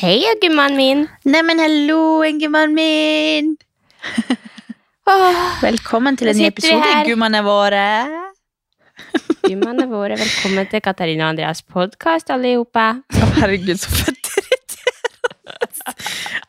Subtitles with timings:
[0.00, 1.00] Hei, Eggemannen min.
[1.24, 3.56] Neimen, hallo, Eggemannen min!
[5.66, 7.84] Velkommen til en ny episode, gummene våre.
[9.44, 13.02] gummaene våre, velkommen til Katarina og Andreas podkast, alle sammen.
[13.18, 14.16] Å, herregud, så fett.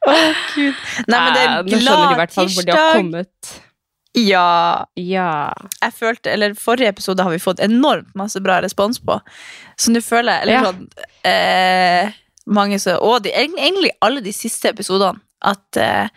[0.02, 0.13] Å,
[0.55, 0.77] gud.
[1.09, 3.02] Nei, men det er Nå skjønner du i glad hvert fall hvor de har tirsdag.
[3.02, 3.52] kommet.
[4.18, 5.27] Ja, Ja.
[5.81, 9.19] jeg følte, eller forrige episode har vi fått enormt masse bra respons på.
[9.79, 10.63] Så nå føler jeg, eller Ja.
[10.68, 10.88] sånn,
[11.24, 12.11] eh,
[12.54, 16.10] mange så, og de, egentlig alle de siste episodene, at eh,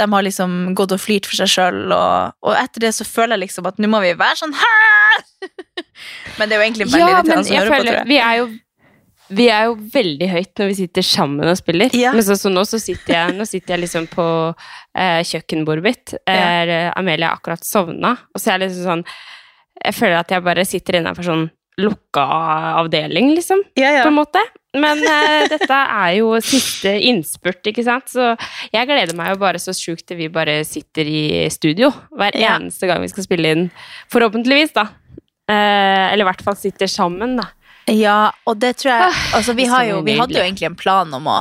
[0.00, 3.36] de har liksom gått og flirt for seg selv, og, og etter det så føler
[3.36, 5.22] jeg liksom at nå må vi være sånn her!
[6.38, 8.10] men det er jo egentlig veldig ja, irriterende å høre på, tror jeg.
[8.10, 8.50] vi er jo
[9.30, 11.92] vi er jo veldig høyt når vi sitter sammen og spiller.
[11.94, 12.10] Ja.
[12.16, 16.14] Men så, så nå så sitter jeg, nå sitter jeg liksom på eh, kjøkkenbordet mitt.
[16.26, 16.88] Er, ja.
[16.98, 19.04] Amelia har akkurat sovna, og så er jeg liksom sånn
[19.84, 21.46] Jeg føler at jeg bare sitter innenfor sånn
[21.80, 22.24] lukka
[22.82, 23.62] avdeling, liksom.
[23.78, 24.00] Ja.
[24.02, 24.42] på en måte.
[24.78, 28.06] Men uh, dette er jo siste innspurt, ikke sant?
[28.12, 28.28] Så
[28.70, 32.52] jeg gleder meg jo bare så sjukt til vi bare sitter i studio hver Ja.
[32.60, 33.64] eneste gang vi skal spille inn.
[34.12, 34.86] Forhåpentligvis, da.
[35.50, 37.48] Uh, eller i hvert fall sitter sammen, da.
[37.86, 41.14] Ja, og det tror jeg altså, vi, har jo, vi hadde jo egentlig en plan
[41.16, 41.38] om å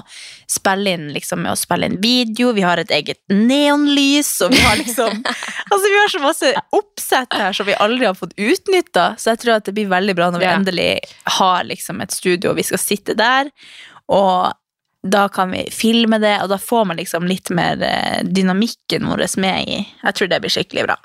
[0.50, 2.54] spille inn liksom, med å spille inn video.
[2.58, 5.24] Vi har et eget neonlys, og vi har liksom
[5.70, 9.12] Altså, vi har så masse oppsett her som vi aldri har fått utnytta.
[9.18, 10.90] Så jeg tror at det blir veldig bra når vi endelig
[11.40, 13.52] har liksom, et studio, og vi skal sitte der.
[14.10, 14.50] Og
[15.04, 19.28] da kan vi filme det, og da får man liksom litt mer eh, dynamikken vår
[19.40, 19.78] med i.
[20.04, 20.98] Jeg tror det blir skikkelig bra.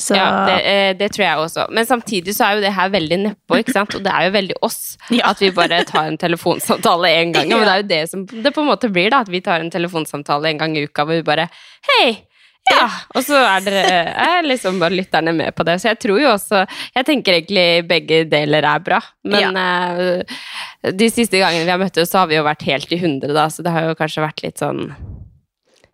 [0.00, 1.66] Så Ja, det, eh, det tror jeg også.
[1.76, 3.94] Men samtidig så er jo det her veldig nedpå, ikke sant?
[3.98, 4.78] Og det er jo veldig oss
[5.18, 5.30] Ja.
[5.34, 7.48] at vi bare tar en telefonsamtale en gang.
[7.52, 9.20] Men det er jo det som det på en måte blir, da.
[9.26, 11.48] At vi tar en telefonsamtale en gang i uka hvor vi bare
[11.90, 12.24] Hei!
[12.70, 12.86] Ja!
[13.16, 15.78] Og så er dere er liksom bare lytterne med på det.
[15.80, 16.60] Så jeg tror jo også
[16.94, 19.00] Jeg tenker egentlig begge deler er bra.
[19.24, 23.00] Men eh, de siste gangene vi har møttes, så har vi jo vært helt i
[23.00, 23.48] hundre, da.
[23.52, 24.86] Så det har jo kanskje vært litt sånn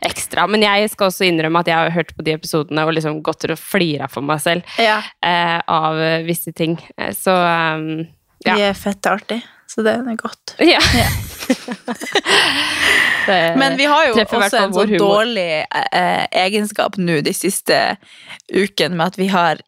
[0.05, 0.47] ekstra.
[0.51, 3.47] Men jeg skal også innrømme at jeg har hørt på de episodene og liksom gått
[3.49, 6.79] og flira for meg selv ja, eh, av eh, visse ting.
[6.99, 8.07] Eh, Så um,
[8.45, 8.57] ja.
[8.57, 9.41] vi er fett artig,
[9.71, 10.57] så det er godt.
[10.75, 10.81] ja.
[13.27, 17.97] det, Men vi har jo også en sånn dårlig eh, egenskap nå de siste
[18.53, 19.65] ukene med at vi har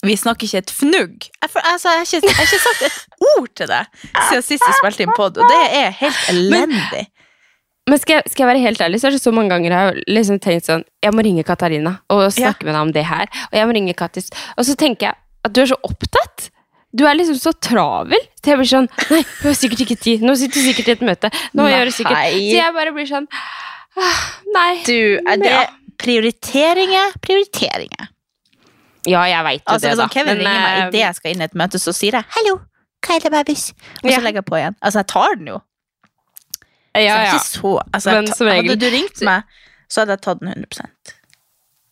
[0.00, 1.26] vi snakker ikke et fnugg.
[1.28, 4.64] Jeg, altså, jeg, har ikke, jeg har ikke sagt et ord til deg siden sist
[4.64, 7.02] vi spilte inn pod, og det er helt elendig.
[7.04, 7.19] Men
[7.98, 9.98] skal jeg, skal jeg være helt ærlig, så er det så mange ganger jeg har
[10.06, 13.26] liksom tenkt sånn Jeg må ringe Katarina og snakke med deg om det her.
[13.50, 14.30] Og jeg må ringe Kattis.
[14.56, 15.14] Og så tenker jeg
[15.44, 16.50] at du er så opptatt.
[16.92, 18.18] Du er liksom så travel.
[18.42, 20.22] Så jeg blir sånn Nei, hun har sikkert ikke tid.
[20.22, 21.30] Nå sitter hun sikkert i et møte.
[21.54, 21.72] Nå Nei.
[21.72, 23.26] gjør hun sikkert Så jeg bare blir sånn
[23.98, 24.20] «Ah,
[24.54, 24.82] Nei.
[24.86, 25.66] Du, er det Ja.
[25.98, 27.14] prioriteringer?
[27.22, 28.08] Prioriteringer.
[29.08, 30.02] Ja, jeg veit jo Altså, det, da.
[30.04, 32.12] Sånn, Kevin Men, ringer meg eh, idet jeg skal inn i et møte, så sier
[32.18, 32.60] jeg 'hallo,
[33.06, 33.72] hva er det, babys?'
[34.04, 34.20] Og så Ja.
[34.20, 34.76] legger jeg på igjen.
[34.82, 35.60] Altså, jeg tar den jo.
[36.98, 37.38] Ja, ja.
[37.38, 39.58] så, altså, Men ta- Hadde du ringt meg,
[39.90, 40.88] så hadde jeg tatt den 100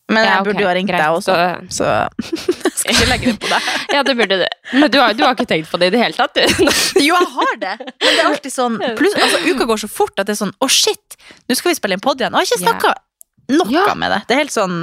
[0.09, 1.35] Men jeg Ja, ok, burde jo ha ringt greit, deg også,
[1.71, 1.87] så-
[2.65, 3.69] jeg skal ikke legge det på deg.
[3.95, 4.47] ja, det burde du.
[4.73, 6.71] Men du har, du har ikke tenkt på det i det hele tatt, du?
[7.07, 7.75] Jo, jeg har det.
[7.79, 10.55] Men det er alltid sånn plus, altså, Uka går så fort at det er sånn
[10.59, 11.19] Å, shit!
[11.47, 12.35] Nå skal vi spille inn pod igjen.
[12.35, 13.61] Og jeg har ikke snakka yeah.
[13.63, 14.23] noe med det.
[14.27, 14.81] Det er helt sånn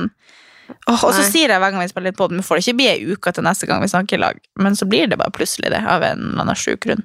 [0.86, 2.78] Oh, Og så sier jeg hver gang vi spiller inn pod, men får det ikke
[2.80, 4.40] bli ei uke til neste gang vi snakker i lag.
[4.58, 7.04] Men så blir det bare plutselig det, av en eller annen sjuk grunn.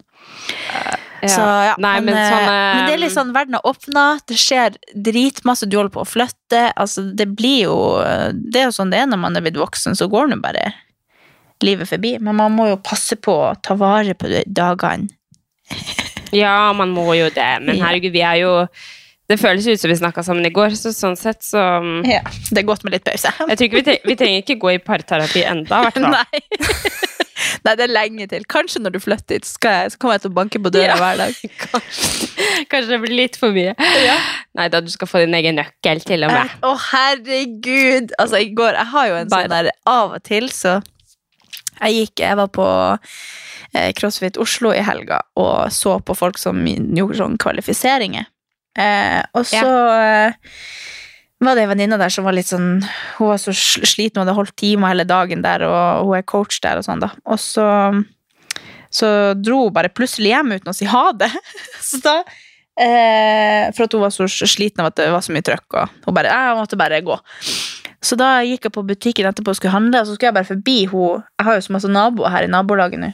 [1.21, 4.37] Så, ja, Nei, men, men, sånn men det er litt sånn, verden har åpna, det
[4.41, 4.77] skjer
[5.07, 6.63] dritmasse, du holder på å flytte.
[6.73, 7.75] Altså, det blir jo
[8.33, 10.71] Det er jo sånn det er når man er blitt voksen, så går nå bare
[11.61, 12.15] livet forbi.
[12.19, 15.11] Men man må jo passe på å ta vare på dagene.
[16.31, 17.49] Ja, man må jo det.
[17.59, 18.51] Men herregud, vi er jo
[19.27, 21.59] Det føles ut som vi snakka sammen i går, så sånn sett så
[22.07, 22.21] Ja,
[22.51, 23.31] det er godt med litt pause.
[23.35, 27.01] Jeg tror ikke vi, tre vi trenger ikke gå i parterapi enda, i hvert fall.
[27.66, 27.74] Nei.
[27.78, 28.46] Det er lenge til.
[28.52, 31.00] Kanskje når du flytter hit, jeg, så kommer jeg til å banke på døra Ja.
[31.02, 31.41] hver dag.
[31.66, 33.74] Kanskje, kanskje det blir litt for mye.
[34.57, 36.56] Nei da, du skal få din egen nøkkel, til og med.
[36.68, 38.12] Å, herregud!
[38.19, 39.46] Altså, i går Jeg har jo en Bare.
[39.47, 40.78] sånn der av og til, så
[41.82, 42.67] Jeg gikk Jeg var på
[43.73, 48.28] eh, CrossFit Oslo i helga og så på folk som gjorde sånn kvalifiseringer.
[48.78, 49.64] Eh, og så
[49.96, 50.35] eh,
[51.49, 52.84] var det en venninne der som var litt sånn
[53.17, 56.59] Hun var så sliten, hun hadde holdt timer hele dagen der, og hun er coach
[56.61, 57.09] der og sånn, da.
[57.26, 57.66] Og så
[58.91, 59.08] så
[59.40, 61.29] dro hun bare plutselig hjem uten å si ha det.
[61.79, 62.17] Så da
[62.76, 66.09] eh, For at hun var så sliten av at det var så mye trøkk, og
[66.09, 67.16] hun bare Jeg måtte bare gå.
[68.02, 70.49] Så da gikk jeg på butikken etterpå og skulle handle, og så skulle jeg bare
[70.52, 73.14] forbi hun Jeg har jo så masse naboer her i nabolaget nå.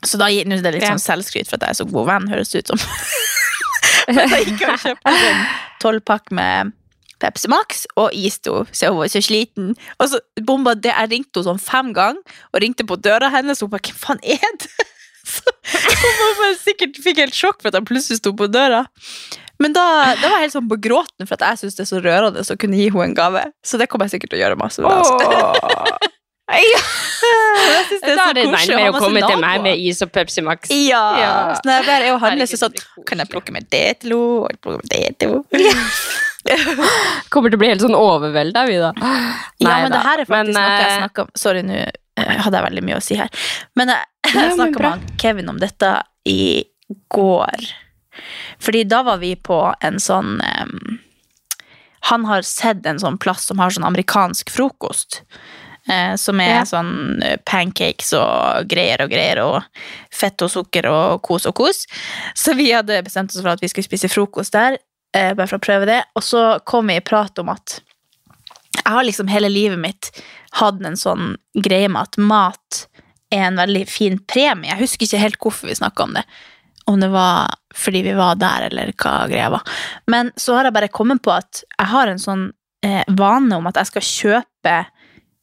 [0.00, 2.30] Så da nå er det litt sånn selvskryt for at jeg er så god venn,
[2.32, 2.84] høres det ut som.
[4.08, 5.42] Men da gikk jeg og kjøpte en
[5.82, 6.72] tolvpakk med
[7.20, 9.74] Pepsi Max og isto, så hun var så sliten.
[9.98, 12.22] Og så bomba det, Jeg ringte henne sånn fem ganger,
[12.52, 14.88] og ringte på døra hennes, og hun bare 'Hvem faen er det?'
[15.30, 18.86] Så Hun bare sikkert fikk helt sjokk for at han plutselig sto på døra.
[19.60, 21.90] Men da, da var jeg helt sånn på gråten for at jeg syns det er
[21.90, 23.42] så rørende å kunne gi henne en gave.
[23.62, 24.80] Så det kommer jeg sikkert til å gjøre masse.
[24.80, 26.08] med, Altså.
[26.50, 26.80] Ja.
[27.62, 29.82] Jeg synes det er Da så er det koselig nærmere å komme til meg med
[29.86, 30.72] is og Pepsi Max.
[30.74, 31.02] Ja.
[31.20, 31.34] Ja.
[31.54, 32.74] Så når jeg bare er og handler, så sånn
[33.06, 34.50] Kan jeg plukke med det til henne?
[34.50, 35.70] og plukke med det til henne?
[37.32, 38.92] Kommer til å bli helt sånn overvelda, vi da.
[39.60, 39.98] Ja, men da.
[39.98, 42.66] det her er faktisk Men, noe jeg eh, snakka om Sorry, nå eh, hadde jeg
[42.68, 43.30] veldig mye å si her.
[43.78, 45.94] Men jeg, Ja, jeg snakka med Kevin om dette
[46.28, 46.40] i
[47.12, 47.70] går.
[48.60, 50.98] Fordi da var vi på en sånn um,
[52.10, 55.22] Han har sett en sånn plass som har sånn amerikansk frokost.
[55.88, 56.64] Eh, som er Ja.
[56.68, 59.62] sånn eh, pancakes og greier og greier, og
[60.12, 61.86] fett og sukker og kos og kos.
[62.36, 64.76] Så vi hadde bestemt oss for at vi skulle spise frokost der,
[65.16, 66.00] eh, bare for å prøve det.
[66.18, 67.80] Og så kom vi i prat om at
[68.76, 70.10] jeg har liksom hele livet mitt
[70.58, 72.84] hatt en sånn greie med at mat
[73.30, 74.70] er en veldig fin premie.
[74.70, 76.24] Jeg husker ikke helt hvorfor vi snakka om det.
[76.90, 79.66] Om det var fordi vi var der, eller hva greia var.
[80.10, 82.48] Men så har jeg bare kommet på at jeg har en sånn
[82.86, 84.74] eh, vane om at jeg skal kjøpe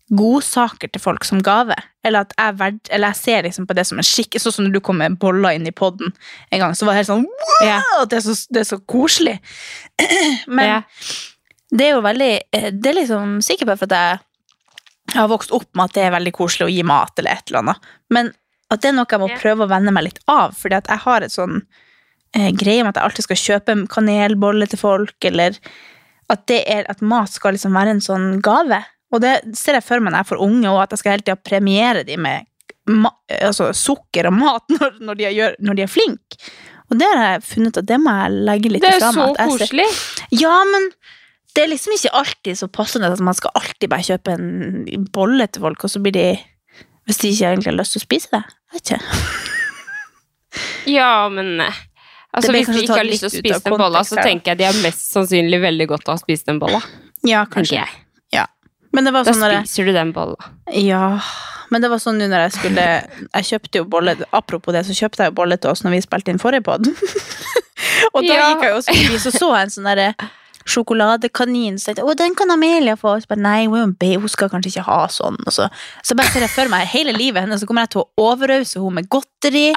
[0.10, 1.76] godsaker til folk som gave.
[2.08, 4.38] Eller at jeg, verd, eller jeg ser liksom på det som en skikk.
[4.40, 6.14] Sånn som når du kom med boller inn i podden
[6.52, 7.82] en gang, så var det helt sånn wow, Ja.
[8.08, 9.38] det, er så, det er så koselig.
[10.48, 10.80] Men Ja.
[11.72, 14.24] det er jo veldig eh, Det er liksom sikkert bare for at jeg
[15.08, 17.48] jeg har vokst opp med at det er veldig koselig å gi mat eller et
[17.48, 17.86] eller annet.
[18.12, 18.34] Men
[18.70, 20.52] at det er noe jeg må prøve å venne meg litt av.
[20.60, 21.62] Fordi at jeg har et sånn
[22.36, 25.56] eh, greie med at jeg alltid skal kjøpe kanelbolle til folk, eller
[26.28, 28.82] at, det er, at mat skal liksom være en sånn gave.
[29.14, 31.24] Og det ser jeg for meg når jeg får unge, og at jeg skal hele
[31.28, 32.48] tida premiere dem med
[33.42, 36.42] altså sukker og mat når, når, de gjør, når de er flinke.
[36.88, 39.34] Og det har jeg funnet at det må jeg legge litt Det er så meg.
[39.36, 39.88] at jeg ser- koselig.
[40.40, 40.86] ja, men
[41.56, 45.48] det er liksom ikke alltid så passende at man skal alltid bare kjøpe en bolle
[45.52, 46.28] til folk, og så blir de
[47.08, 48.44] Hvis de ikke egentlig har lyst til å spise det.
[48.44, 49.04] Jeg vet ikke.
[50.98, 51.76] Ja, men eh,
[52.38, 54.66] Altså, Hvis de ikke har lyst til å spise den bolla, så tenker jeg de
[54.68, 56.82] har mest sannsynlig veldig godt av å spise den bolla.
[57.26, 57.82] Ja, kanskje.
[58.98, 60.50] Men det var Da sånn jeg, spiser du den bolla.
[60.74, 61.20] Ja,
[61.70, 64.96] men det var sånn nå når jeg skulle Jeg kjøpte jo bolle Apropos det, så
[64.98, 66.90] kjøpte jeg jo bolle til oss når vi spilte inn forrige pod.
[68.16, 68.50] og da Ja.
[68.56, 70.10] gikk jeg jo forbi, så så jeg en sånn derre
[70.68, 71.78] sjokoladekanin.
[71.80, 73.14] Så tenkte jeg, å, den kan Amelia få.
[73.22, 75.38] Så bare, nei, hun, hun skal kanskje ikke ha sånn.
[75.48, 75.70] Og så,
[76.04, 78.82] så bare ser jeg for meg hele livet hennes, så kommer jeg til å overrause
[78.82, 79.70] henne med godteri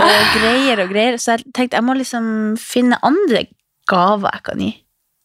[0.00, 1.18] og greier og greier.
[1.20, 2.24] Så jeg tenkte jeg må liksom
[2.60, 3.44] finne andre
[3.90, 4.72] gaver jeg kan gi.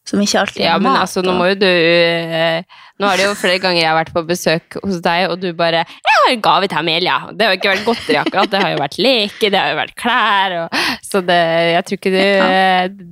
[0.06, 2.62] Som ikke alltid Ja, men altså, nå må jo du eh,
[3.02, 5.50] Nå er det jo flere ganger jeg har vært på besøk hos deg, og du
[5.58, 8.62] bare 'Jeg har en gave til Amelia.' Det har jo ikke vært godteri akkurat, det
[8.62, 11.42] har jo vært leker, det har jo vært klær, og Så det
[11.74, 12.24] Jeg tror ikke du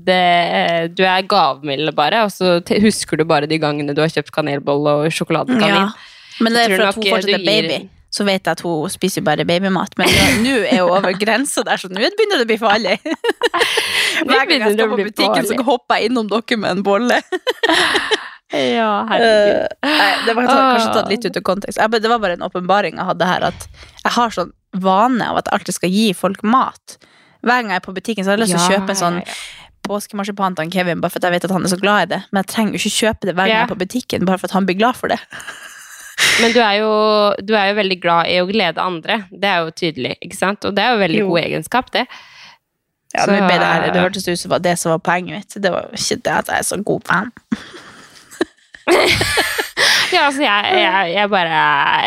[0.07, 4.31] det, Du er gavmild, bare, og så husker du bare de gangene du har kjøpt
[4.31, 5.89] kanelbolle og sjokoladekanin.
[5.89, 5.91] Ja.
[6.39, 7.89] Men det er for at hun fortsatt er baby.
[8.13, 9.95] Så vet jeg at hun spiser bare babymat.
[9.97, 10.11] Men
[10.43, 12.99] nå- er hun over grensa der, så nå begynner det å bli farlig.
[14.27, 17.21] Hver gang jeg skal på butikken, så hopper jeg innom dere med en bolle.
[18.53, 19.63] Ja, herregud.
[19.81, 21.79] Eh, nei, det var kanskje tatt litt ut av kontekst.
[21.89, 23.63] Det var bare en åpenbaring jeg hadde her, at
[24.03, 26.99] jeg har sånn vane av at jeg alltid skal gi folk mat.
[27.41, 29.17] Hver gang jeg er på butikken, så har jeg lyst til å kjøpe en sånn
[29.89, 32.21] påskemarsipan til Kevin, bare for at jeg vet at han er så glad i det.
[32.29, 34.51] Men jeg trenger jo ikke kjøpe det hver gang jeg er på butikken, bare for
[34.51, 35.17] at han blir glad for det.
[36.41, 36.91] Men du er, jo,
[37.45, 39.19] du er jo veldig glad i å glede andre.
[39.29, 40.65] Det er jo tydelig, ikke sant?
[40.65, 41.27] Og det er jo veldig Jo.
[41.29, 42.05] god egenskap, det.
[43.13, 45.53] Ja, Så- det, det hørtes ut som var det som var poenget mitt.
[45.61, 47.31] Det var ikke det at jeg er så god venn.
[50.13, 51.59] Ja, altså, jeg, jeg, jeg bare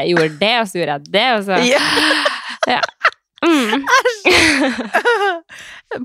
[0.07, 1.57] gjorde det, og så gjorde jeg det, og så
[2.75, 2.81] Ja.
[3.43, 3.87] mm.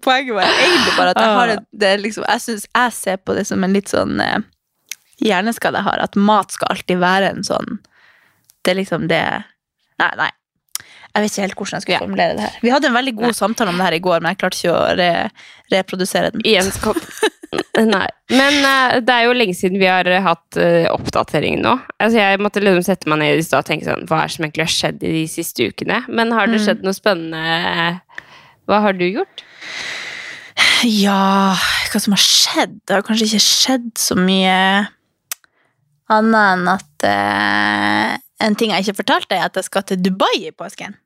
[0.01, 1.53] Poenget var egentlig bare at jeg har Ah.
[1.57, 4.39] en, det er liksom, jeg, synes, jeg ser på det som en litt sånn eh,
[5.21, 7.79] hjerneskade jeg har, at mat skal alltid være en sånn
[8.63, 9.21] Det er liksom det
[10.01, 10.29] Nei, nei.
[11.11, 12.53] Jeg vet ikke helt hvordan jeg skulle formulere det her.
[12.63, 13.35] Vi hadde en veldig god Nei.
[13.37, 15.09] samtale om det her i går, men jeg klarte ikke å re,
[15.73, 16.45] reprodusere den.
[17.91, 18.05] Nei.
[18.31, 21.73] Men uh, det er jo lenge siden vi har hatt uh, oppdatering nå.
[21.99, 24.35] Altså, jeg måtte liksom sette meg ned i stad og tenke sånn Hva er det
[24.37, 25.99] som egentlig har skjedd i de siste ukene?
[26.07, 26.65] Men har det Mm.
[26.69, 27.99] skjedd noe spennende?
[28.71, 29.43] Hva har du gjort?
[30.87, 31.53] Ja,
[31.91, 32.79] hva som har skjedd?
[32.87, 34.57] Det har kanskje ikke skjedd så mye
[36.11, 40.33] annet enn at eh, en ting jeg ikke fortalte, er at jeg skal til Dubai
[40.47, 40.97] i påsken.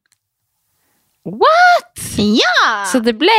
[1.25, 2.01] What?!
[2.21, 2.85] Ja!
[2.91, 3.35] Så det ble,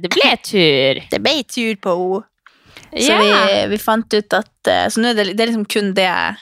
[0.00, 1.00] det ble tur.
[1.10, 2.24] det ble tur på henne.
[2.94, 3.18] Så Ja.
[3.18, 6.04] vi, vi fant ut at eh, Så nå er det, det er liksom kun det
[6.06, 6.36] jeg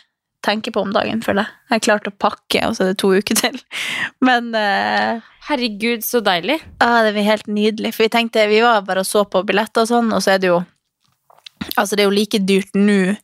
[0.44, 1.54] tenker på om dagen, føler jeg.
[1.70, 3.56] Jeg har klart å pakke, og så er det to uker til.
[4.26, 6.58] Men uh, Herregud, så deilig.
[6.82, 7.94] Ja, det blir helt nydelig.
[7.94, 10.42] For vi tenkte, vi var bare og så på billetter og sånn, og så er
[10.42, 10.60] det jo
[11.78, 13.14] Altså, det er jo like dyrt nå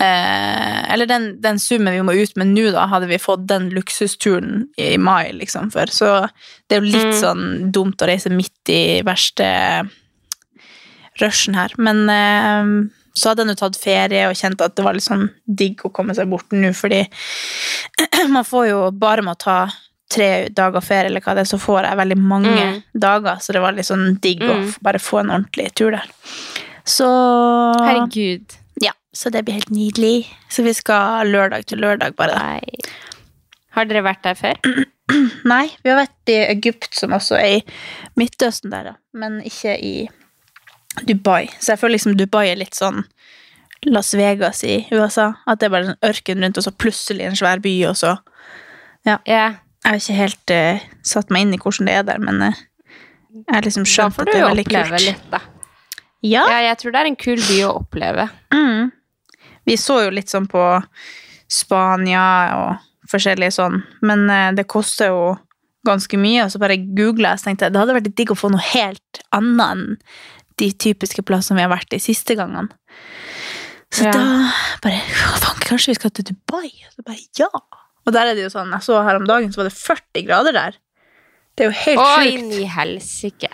[0.00, 3.68] eh, Eller den, den summen vi må ut med nå, da, hadde vi fått den
[3.70, 5.86] luksusturen i mai, liksom, for.
[5.92, 6.28] Så
[6.68, 7.20] det er jo litt Mm.
[7.20, 9.46] sånn dumt å reise midt i verste
[11.20, 11.72] rushen her.
[11.78, 15.28] Men eh, så hadde jeg nå tatt ferie og kjent at det var litt sånn
[15.46, 17.02] digg å komme seg bort nå, fordi
[18.34, 19.58] man får jo bare med å ta
[20.10, 22.78] tre dager ferie, eller hva det er, så får jeg veldig mange Mm.
[22.98, 24.50] dager, så det var litt sånn digg Mm.
[24.50, 26.08] å bare få en ordentlig tur der.
[26.84, 27.06] Så
[27.78, 28.56] Herregud.
[29.12, 30.28] Så det blir helt nydelig.
[30.50, 32.36] Så vi skal lørdag til lørdag, bare.
[32.38, 32.90] Nei.
[33.74, 34.58] Har dere vært der før?
[35.52, 37.62] Nei, vi har vært i Egypt, som også er i
[38.18, 38.94] Midtøsten der, da.
[39.14, 39.94] Men ikke i
[41.06, 41.48] Dubai.
[41.58, 43.04] Så jeg føler liksom Dubai er litt sånn
[43.88, 45.30] Las Vegas i USA.
[45.46, 48.18] At det er bare en ørken rundt, og så plutselig en svær by, og så
[49.08, 49.16] Ja.
[49.24, 52.58] Jeg har ikke helt uh, satt meg inn i hvordan det er der, men uh,
[53.32, 54.74] jeg har liksom skjønt at det er veldig kult.
[54.74, 55.40] Da jo du oppleve litt, da.
[56.20, 56.42] Ja.
[56.52, 58.26] Ja, jeg tror det er en kul by å oppleve.
[58.52, 58.90] Mm.
[59.70, 60.64] Vi så jo litt sånn på
[61.50, 62.24] Spania
[62.58, 65.22] og forskjellige sånn, men eh, det koster jo
[65.86, 68.50] ganske mye, og så bare googla jeg, så tenkte det hadde vært digg å få
[68.52, 69.84] noe helt annet enn
[70.60, 72.68] de typiske plassene vi har vært i siste gangene.
[73.90, 74.12] Så Ja.
[74.12, 74.52] da
[74.84, 75.00] bare
[75.40, 76.68] Faen, kanskje vi skal til Dubai?
[76.68, 77.48] Og så bare ja!
[78.06, 80.26] Og der er det jo sånn, jeg så her om dagen, så var det 40
[80.28, 80.76] grader der.
[81.56, 82.36] Det er jo helt Å, sjukt.
[82.36, 83.50] inn i helsike.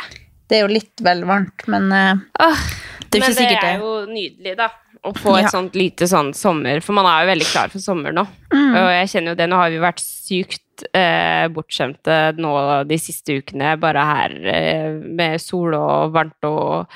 [0.50, 3.62] Det er jo litt vel varmt, men uh, det er jo Men ikke sikkert det
[3.62, 3.70] det.
[3.70, 4.68] er jo nydelig, da.
[5.06, 5.52] Å få et Ja.
[5.54, 8.26] sånt lite sånn sommer For man er jo veldig klar for sommer nå.
[8.52, 8.72] Mm.
[8.74, 12.52] Og jeg kjenner jo det, nå har vi vært sykt eh, bortskjemte nå
[12.90, 16.90] de siste ukene, bare her eh, med sol og varmt og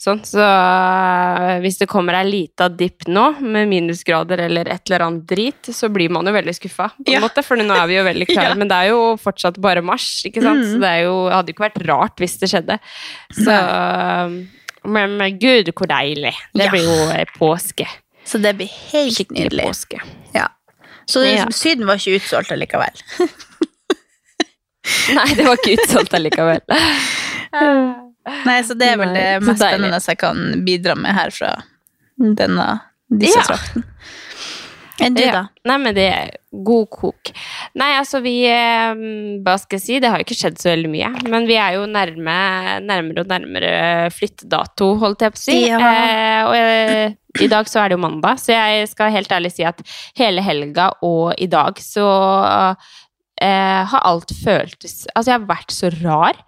[0.00, 0.22] sånn.
[0.24, 5.26] Så eh, hvis det kommer ei lita dipp nå, med minusgrader eller et eller annet
[5.28, 7.20] drit, så blir man jo veldig skuffa, på en Ja.
[7.20, 8.54] måte, for nå er vi jo veldig klare.
[8.54, 8.60] Ja.
[8.62, 10.64] Men det er jo fortsatt bare mars, ikke sant?
[10.64, 10.70] Mm.
[10.72, 12.78] Så det jo, hadde jo ikke vært rart hvis det skjedde.
[13.36, 14.40] Så men,
[14.84, 16.34] men gud, hvor deilig.
[16.54, 16.70] Det Ja.
[16.70, 17.86] blir jo eh, påske.
[18.24, 19.64] Så det blir helt Skikkelig nydelig.
[19.66, 20.00] påske.
[20.34, 20.48] Ja.
[21.06, 21.46] Så Ja.
[21.50, 22.94] Syden var ikke utsolgt allikevel.
[25.14, 26.60] Nei, det var ikke utsolgt allikevel.
[28.46, 31.50] Nei, så det er vel det mest spennende jeg kan bidra med her fra
[32.18, 32.66] denne,
[33.10, 33.44] disse Ja.
[33.48, 33.84] trakten.
[35.06, 35.32] Enn du, Ja.
[35.32, 35.42] da?
[35.70, 37.30] Nei, men det er god kok.
[37.78, 39.00] Nei, altså vi eh,
[39.44, 39.98] Hva skal jeg si?
[40.02, 41.10] Det har jo ikke skjedd så veldig mye.
[41.30, 42.36] Men vi er jo nærme,
[42.84, 43.72] nærmere og nærmere
[44.14, 45.58] flyttedato, holdt jeg på å si.
[45.68, 45.80] Ja.
[45.80, 47.14] Eh, og jeg,
[47.46, 49.80] i dag så er det jo mandag, så jeg skal helt ærlig si at
[50.18, 52.06] hele helga og i dag så
[53.40, 56.40] eh, har alt føltes Altså, jeg har vært så rar.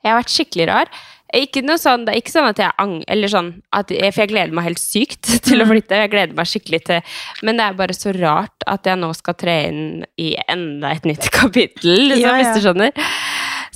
[0.00, 0.92] Jeg har vært skikkelig rar.
[1.36, 2.94] Ikke noe sånn, det er ikke sånn at jeg ang...
[3.06, 5.70] Eller sånn at jeg, For jeg gleder meg helt sykt til å Mm.
[5.74, 6.00] flytte.
[6.02, 7.00] Jeg gleder meg skikkelig til
[7.46, 9.84] Men det er bare så rart at jeg nå skal tre inn
[10.18, 12.42] i enda et nytt kapittel, liksom, Ja, ja.
[12.42, 12.92] hvis du skjønner.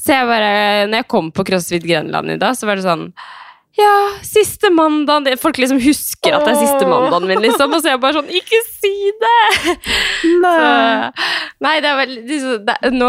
[0.04, 0.52] Så jeg bare
[0.90, 3.08] Når jeg kom på CrossFit Grenland i dag, så var det sånn
[3.74, 3.90] ja,
[4.22, 7.72] siste mandagen Folk liksom husker at det er siste mandagen min, liksom.
[7.74, 9.72] Og så er jeg bare sånn Ikke si det!
[10.22, 10.60] Så,
[11.64, 13.08] nei, det er vel liksom, det, nå,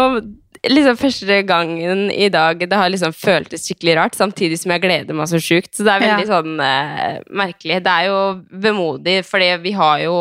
[0.68, 5.14] liksom første gangen i dag det har liksom føltes skikkelig rart, samtidig som jeg gleder
[5.16, 5.72] meg så sjukt.
[5.76, 7.78] Så det er veldig sånn eh, merkelig.
[7.84, 8.18] Det er jo
[8.66, 10.14] vemodig, fordi vi har jo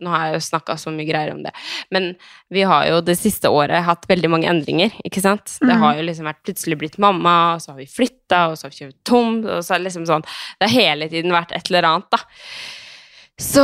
[0.00, 1.52] Nå har jeg jo snakka så mye greier om det,
[1.94, 2.14] men
[2.50, 5.58] vi har jo det siste året hatt veldig mange endringer, ikke sant?
[5.60, 5.80] Det Mhm.
[5.80, 8.70] har jo liksom vært plutselig blitt mamma, og så har vi flytta, og så har
[8.70, 10.24] vi kjøpt tom, og så er det liksom sånn
[10.60, 12.18] Det har hele tiden vært et eller annet, da.
[13.34, 13.62] Så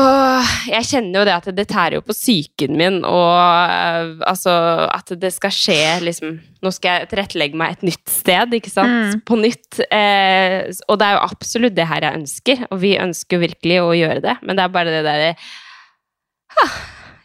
[0.66, 4.50] jeg kjenner jo det at det tærer jo på psyken min, og uh, altså
[4.90, 9.14] at det skal skje liksom Nå skal jeg tilrettelegge meg et nytt sted, ikke sant?
[9.14, 9.20] Mm.
[9.24, 9.78] På nytt.
[9.86, 13.78] Uh, og det er jo absolutt det her jeg ønsker, og vi ønsker jo virkelig
[13.80, 15.30] å gjøre det, men det er bare det derre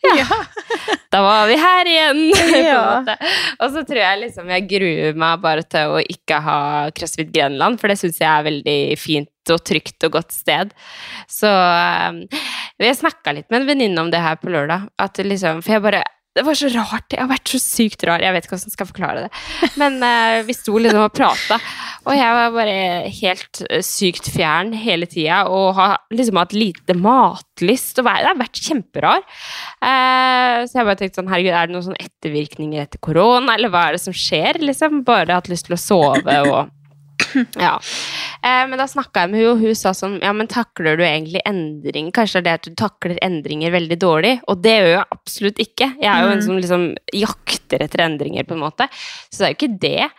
[0.06, 0.30] Ja.
[1.16, 2.24] Da var vi her igjen!
[2.70, 3.02] Ja.
[3.58, 6.60] Og så tror jeg liksom jeg gruer meg bare til å ikke ha
[6.96, 10.74] CrossFit Grenland, for det syns jeg er veldig fint og trygt og godt sted.
[11.32, 12.24] Så um,
[12.82, 14.90] vi snakka litt med en venninne om det her på lørdag.
[15.02, 16.04] At liksom, for jeg bare
[16.36, 17.14] det var så rart.
[17.14, 18.20] Jeg har vært så sykt rar.
[18.20, 19.30] Jeg vet ikke hvordan jeg skal forklare det.
[19.80, 21.60] Men uh, vi sto liksom og prata,
[22.04, 22.74] og jeg var bare
[23.22, 25.46] helt eh, sykt fjern hele tida.
[25.48, 28.02] Og har liksom hatt lite matlyst.
[28.04, 29.24] Og det har vært kjemperar.
[29.80, 33.72] Uh, så jeg bare tenkte sånn, herregud, er det noen sånn ettervirkninger etter korona, eller
[33.72, 34.60] hva er det som skjer?
[34.60, 36.74] Liksom bare hatt lyst til å sove og
[37.66, 37.74] ja.
[38.42, 41.04] Eh, men da snakka jeg med henne, og hun sa sånn Ja, men takler du
[41.06, 42.12] egentlig endring?
[42.16, 44.36] Kanskje det er det at du takler endringer veldig dårlig?
[44.52, 45.90] Og det gjør jeg absolutt ikke.
[46.02, 46.46] Jeg er jo en Mm.
[46.46, 48.88] som liksom jakter etter endringer, på en måte.
[49.32, 50.12] Så det er jo ikke det.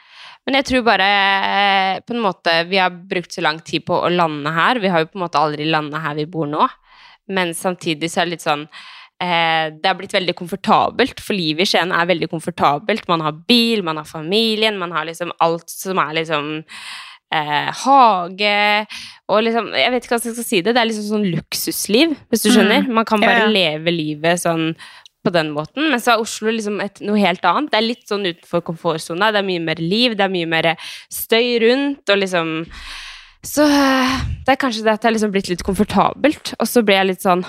[0.46, 3.96] Men jeg tror bare eh, på en måte Vi har brukt så lang tid på
[3.98, 4.78] å lande her.
[4.78, 6.68] Vi har jo på en måte aldri landa her vi bor nå.
[7.28, 8.68] Men samtidig så er det litt sånn
[9.20, 13.06] det har blitt veldig komfortabelt, for livet i Skien er veldig komfortabelt.
[13.08, 16.50] Man har bil, man har familien, man har liksom alt som er liksom
[17.32, 18.86] eh, hage
[19.32, 20.74] og liksom Jeg vet ikke hva jeg skal si det.
[20.76, 22.54] Det er liksom sånn luksusliv, hvis du Mm.
[22.56, 22.88] skjønner.
[22.92, 23.56] Man kan bare Ja, ja.
[23.56, 24.76] leve livet sånn
[25.26, 25.90] på den måten.
[25.90, 27.70] Men så er Oslo liksom et, noe helt annet.
[27.72, 29.32] Det er litt sånn utenfor komfortsona.
[29.32, 30.76] Det er mye mer liv, det er mye mer
[31.10, 32.66] støy rundt, og liksom
[33.42, 36.82] Så eh, det er kanskje det at det har liksom blitt litt komfortabelt, og så
[36.84, 37.44] blir jeg litt sånn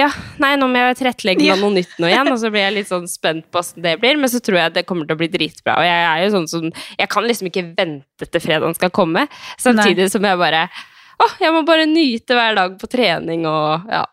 [0.00, 0.08] ja,
[0.42, 2.88] nei, nå må jeg tilrettelegge med noe nytt nå igjen, og så blir jeg litt
[2.90, 5.28] sånn spent på åssen det blir, men så tror jeg det kommer til å bli
[5.32, 5.76] dritbra.
[5.80, 9.26] Og jeg er jo sånn som Jeg kan liksom ikke vente til fredagen skal komme,
[9.60, 10.66] samtidig som jeg bare
[11.20, 14.06] Å, jeg må bare nyte hver dag på trening og ja.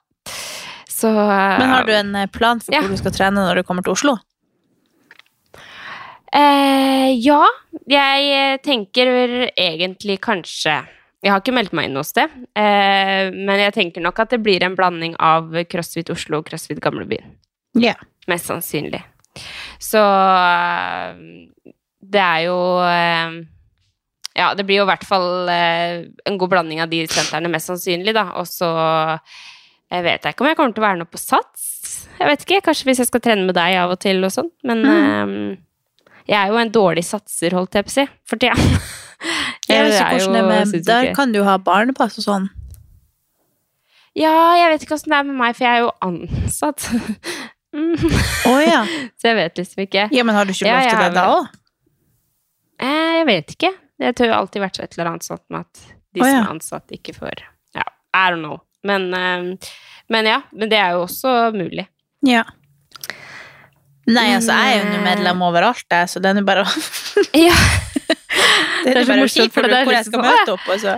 [0.97, 2.81] Så Men har du en eh, plan for Ja.
[2.81, 4.17] hvor du skal trene når du kommer til Oslo?
[6.33, 7.43] Eh, ja,
[7.87, 9.11] jeg eh, tenker
[9.55, 10.81] egentlig kanskje
[11.25, 14.41] Jeg har ikke meldt meg inn noe sted, eh, men jeg tenker nok at det
[14.45, 17.31] blir en blanding av CrossFit Oslo og CrossFit Gamlebyen.
[17.81, 17.95] Ja.
[18.29, 19.01] Mest sannsynlig.
[19.81, 21.19] Så eh,
[22.05, 23.37] det er jo eh,
[24.37, 28.13] Ja, det blir jo i hvert fall en god blanding av de sentrene, mest sannsynlig,
[28.13, 28.27] da.
[28.37, 28.69] Og så
[29.87, 31.63] jeg vet ikke om jeg kommer til å være noe på Sats.
[32.17, 34.49] Jeg vet ikke, Kanskje hvis jeg skal trene med deg av og til og sånn.
[34.67, 35.35] Men eh,
[36.27, 38.57] jeg er jo en dårlig satser, holdt jeg på å si, for tida.
[39.67, 42.47] Jeg vet ikke hvordan det er med Der kan du ha barnepass og sånn.
[44.17, 46.87] Ja, jeg vet ikke åssen det er med meg, for jeg er jo ansatt.
[47.75, 47.93] Mm.
[48.47, 48.79] Oh, ja.
[49.21, 50.07] Så jeg vet liksom ikke.
[50.15, 50.23] ja.
[50.25, 51.49] Men har du ikke lov til det da òg?
[52.81, 53.71] Eh, jeg vet ikke.
[53.99, 55.81] Det har alltid vært et eller annet sånt med at
[56.15, 57.43] de Å, som er ansatt, ikke får
[57.77, 57.83] Ja,
[58.15, 58.61] I don't know.
[58.87, 59.69] Men, eh,
[60.13, 61.85] men ja, men det er jo også mulig.
[62.25, 62.45] Ja.
[64.07, 66.75] Nei, altså, jeg er jo eh, medlem overalt, jeg, så den er bare å
[67.47, 67.57] Ja.
[68.83, 70.69] Det er er så morsomt, for det er hvor jeg liksom skal sånn, møte opp,
[70.75, 70.93] altså.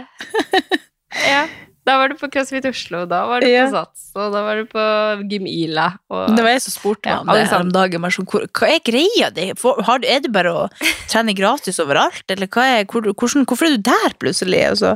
[1.33, 1.41] ja.
[1.89, 3.63] Da var du på CrossFit Oslo, da var du Ja.
[3.65, 4.83] på Sats, og da var du på
[5.31, 5.87] Gym Ila.
[6.11, 8.05] Og, Det var jeg som spurte meg Ja, det her om dagen.
[8.13, 9.47] Sånn, hvor, hva er greia di?
[9.49, 10.67] Er det bare å
[11.09, 14.61] trene gratis overalt, eller er, hvor, hvordan, hvorfor er du der plutselig?
[14.69, 14.93] Og så,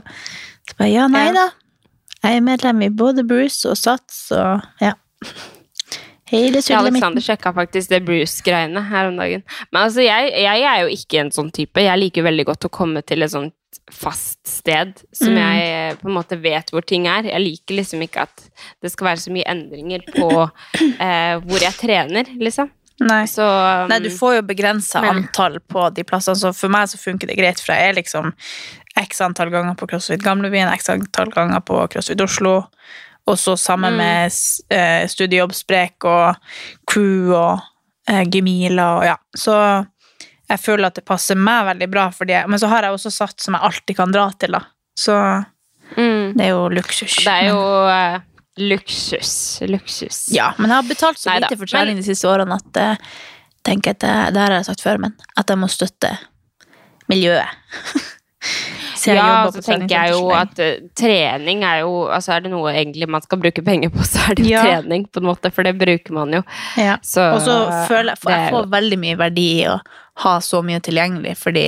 [0.69, 1.49] så bare, ja, nei da.
[2.23, 4.93] Jeg er medlem i både Bruce og Sats og ja.
[6.33, 9.43] Ja, Alexander sjekka faktisk det Bruce-greiene her om dagen.
[9.71, 11.83] Men altså, jeg, jeg er jo ikke en sånn type.
[11.83, 13.53] Jeg liker veldig godt å komme til et sånt
[13.93, 15.39] fast sted som Mm.
[15.41, 17.25] jeg eh, på en måte vet hvor ting er.
[17.29, 18.43] Jeg liker liksom ikke at
[18.81, 20.29] det skal være så mye endringer på
[21.05, 22.69] eh, hvor jeg trener, liksom.
[23.01, 23.23] Nei.
[23.27, 26.99] Så um, Nei, du får jo begrensa antall på de plassene, så for meg så
[27.01, 28.29] funker det greit, for jeg er liksom
[29.01, 32.59] x antall ganger på CrossFit Gamlebyen, x antall ganger på CrossFit Oslo,
[33.27, 33.97] og så sammen Mm.
[33.97, 34.31] med
[34.75, 36.35] eh, Studiejobbsprek og
[36.91, 37.61] crew og
[38.09, 39.15] eh, Gemila og ja.
[39.35, 39.55] Så
[40.49, 42.41] jeg føler at det passer meg veldig bra, for det.
[42.47, 44.59] men så har jeg også satt som jeg alltid kan dra til, da.
[44.99, 45.15] Så
[45.97, 47.15] mm, det er jo luksus.
[47.23, 48.19] Det er jo eh,
[48.59, 49.61] luksus.
[49.71, 50.25] Luksus.
[50.35, 52.97] Ja, men jeg har betalt så Neida, lite for trening de siste årene at eh,
[53.65, 56.11] tenker at det, det her har jeg sagt før, men at jeg må støtte
[57.09, 57.47] miljøet.
[59.03, 61.79] Så jeg ja, jobber så på tenker jeg jo treningssenter så at eh, trening er
[61.81, 64.53] jo Altså er det noe egentlig man skal bruke penger på, så er det jo
[64.53, 64.63] Ja.
[64.69, 66.43] trening, på en måte, for det bruker man jo.
[66.79, 66.95] ja.
[67.03, 67.57] Så, Og så
[67.89, 69.79] føler jeg for jeg får veldig mye verdi i å
[70.23, 71.67] ha så mye tilgjengelig, fordi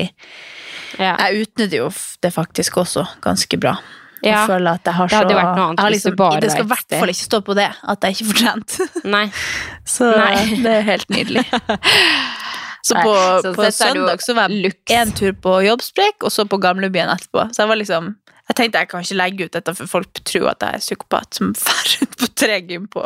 [1.02, 1.16] ja.
[1.18, 1.90] jeg utnytter jo
[2.22, 3.76] det faktisk også ganske bra.
[4.22, 4.30] Ja.
[4.30, 6.50] Jeg føler at jeg har Det hadde vært noe annet har hvis liksom, bare Det
[6.54, 8.76] skal i hvert fall ikke stå på det, at jeg ikke får trent.
[9.04, 9.26] Nei.
[9.96, 10.62] Så Nei.
[10.64, 11.44] det er helt nydelig.
[12.86, 16.60] Så på, så på søndag så var jeg en tur på jobbsprek, og så på
[16.62, 17.48] gamlebyen etterpå.
[17.52, 18.12] Så jeg var liksom
[18.46, 21.34] Jeg tenkte jeg kan ikke legge ut dette, for folk tror at jeg er psykopat
[21.34, 23.02] som drar rundt på tre gym på,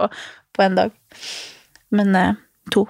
[0.53, 0.91] på en dag.
[1.97, 2.35] Men eh,
[2.75, 2.85] to.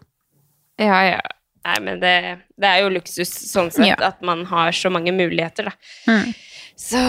[0.83, 1.21] Ja, ja.
[1.69, 2.15] Nei, men det,
[2.59, 3.99] det er jo luksus sånn sett Ja.
[4.09, 5.75] at man har så mange muligheter, da.
[6.09, 6.33] Mm.
[6.81, 7.01] Så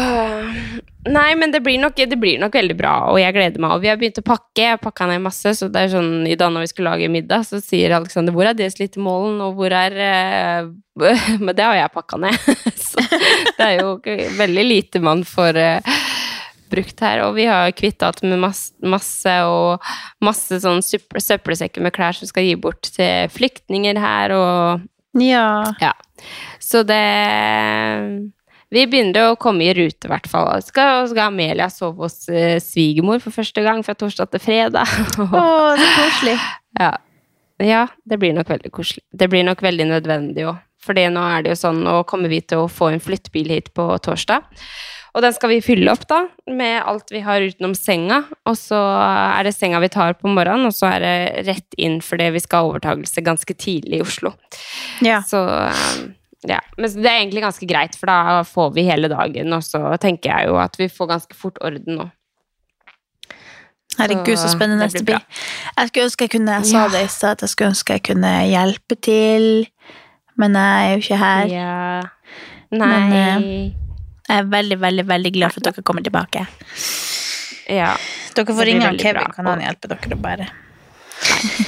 [1.09, 3.71] Nei, men det blir, nok, det blir nok veldig bra, og jeg gleder meg.
[3.73, 4.65] Og vi har begynt å pakke.
[4.67, 7.47] Jeg pakka ned masse, så det er sånn i dag når vi skulle lage middag,
[7.47, 10.69] så sier Alexander 'Hvor er desilitermålen', og hvor er uh...
[11.45, 12.37] Men det har jeg pakka ned.
[12.91, 13.01] så
[13.57, 13.95] det er jo
[14.37, 15.95] veldig lite man får uh,
[16.69, 17.23] brukt her.
[17.25, 19.81] Og vi har kvitta oss med masse, masse og
[20.21, 24.85] masse sånn søppel- søppelsekker med klær som skal gi bort til flyktninger her, og
[25.17, 25.63] Ja.
[25.81, 25.95] ja.
[26.61, 27.01] Så det
[28.71, 30.47] Vi begynner å komme i rute, i hvert fall.
[30.63, 34.93] Skal, skal Amelia sove hos eh, svigermor for første gang fra torsdag til fredag.
[35.19, 35.41] Å,
[35.75, 36.37] så koselig.
[36.81, 36.93] ja.
[37.59, 39.03] ja, det blir nok veldig koselig.
[39.11, 40.63] Det blir nok veldig nødvendig òg.
[40.81, 43.69] Fordi nå er det jo sånn, nå kommer vi til å få en flyttebil hit
[43.77, 44.47] på torsdag.
[45.11, 48.21] Og den skal vi fylle opp da, med alt vi har utenom senga.
[48.47, 51.99] Og så er det senga vi tar på morgenen, og så er det rett inn
[52.05, 54.31] fordi vi skal ha overtagelse ganske tidlig i Oslo.
[55.03, 55.19] Ja.
[55.27, 56.13] Så um,
[56.49, 56.61] ja.
[56.77, 60.31] Men det er egentlig ganske greit, for da får vi hele dagen, og så tenker
[60.31, 62.07] jeg jo at vi får ganske fort orden nå.
[63.99, 65.19] Herregud, så spennende det blir.
[65.75, 68.03] Jeg skulle ønske jeg kunne Jeg sa det i sted, at jeg skulle ønske jeg
[68.07, 69.47] kunne hjelpe til,
[70.39, 71.51] men jeg er jo ikke her.
[71.51, 72.01] Ja.
[72.71, 73.45] Nei Men,
[74.29, 76.45] Jeg er veldig, veldig veldig glad for at dere kommer tilbake.
[77.67, 77.93] Ja.
[78.35, 79.33] Dere får ringe Kevin, bra.
[79.35, 80.47] kan han hjelpe dere å bære.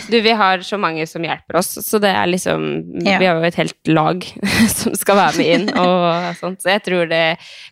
[0.09, 2.63] Du, vi har så mange som hjelper oss, så det er liksom
[3.05, 3.17] Ja.
[3.21, 4.23] Vi har jo et helt lag
[4.75, 7.23] som skal være med inn og sånt, så jeg tror det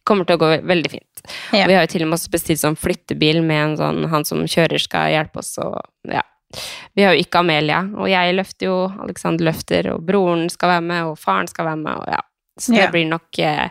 [0.08, 1.24] kommer til å gå veldig fint.
[1.54, 1.68] Ja.
[1.70, 4.42] Vi har jo til og med også bestilt sånn flyttebil med en sånn Han som
[4.50, 6.24] kjører, skal hjelpe oss, og ja.
[6.98, 10.86] Vi har jo ikke Amelia, og jeg løfter jo, Alexander løfter, og broren skal være
[10.90, 12.22] med, og faren skal være med, og ja.
[12.60, 12.92] Så det Ja.
[12.92, 13.70] blir nok eh,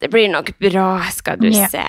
[0.00, 1.82] Det blir nok bra, skal du se.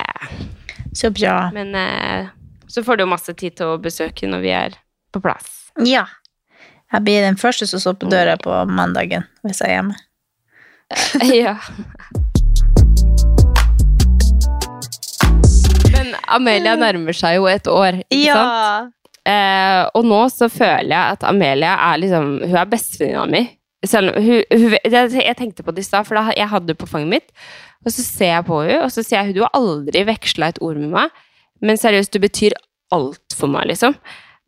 [0.92, 1.50] Så bra.
[1.54, 2.26] Men eh,
[2.68, 4.74] så får du jo masse tid til å besøke når vi er
[5.12, 5.70] på plass.
[5.84, 6.06] Ja.
[6.92, 9.96] Jeg blir den første som står på døra på mandagen hvis jeg er hjemme.
[11.44, 11.56] ja.
[15.92, 18.92] Men Amelia nærmer seg jo et år, ikke sant?
[19.22, 23.42] Eh, og nå så føler jeg at Amelia er liksom Hun er bestevenninna mi.
[23.86, 26.88] Selv hun, hun, jeg, tenkte på det i stad, for da, jeg hadde det på
[26.90, 27.46] fanget mitt.
[27.86, 30.60] Og så ser jeg på henne, og så sier jeg du har aldri veksla et
[30.62, 31.22] ord med meg.
[31.62, 32.54] Men seriøst, du betyr
[32.94, 33.96] alt for meg, liksom.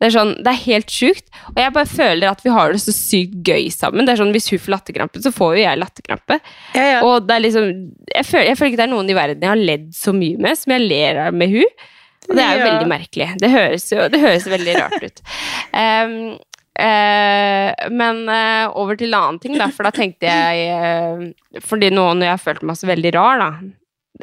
[0.05, 1.25] Det er sånn, det er helt sjukt.
[1.55, 4.05] Og jeg bare føler at vi har det så sykt gøy sammen.
[4.05, 6.37] Det er sånn, Hvis hun får latterkrampe, så får jo jeg latterkrampe.
[6.77, 6.99] Ja, ja.
[7.07, 7.71] Og det er liksom
[8.13, 10.37] jeg føler, jeg føler ikke det er noen i verden jeg har ledd så mye
[10.45, 11.85] med, som jeg ler av med hun.
[12.29, 12.67] Og det er jo Ja.
[12.71, 13.29] veldig merkelig.
[13.41, 15.23] Det høres jo det høres veldig rart ut.
[15.75, 16.37] Um,
[16.79, 19.67] eh, men eh, over til en annen ting, da.
[19.75, 23.41] For da tenkte jeg eh, Fordi nå når jeg har følt meg så veldig rar,
[23.43, 23.49] da,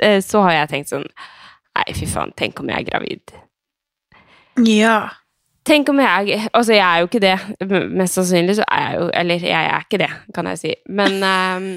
[0.00, 1.08] eh, så har jeg tenkt sånn
[1.72, 3.32] Nei, fy faen, tenk om jeg er gravid.
[4.68, 4.96] ja.
[5.66, 7.36] Tenk om jeg Altså, jeg er jo ikke det.
[7.90, 10.74] Mest sannsynlig så er jeg jo Eller jeg er ikke det, kan jeg si.
[10.90, 11.68] Men um,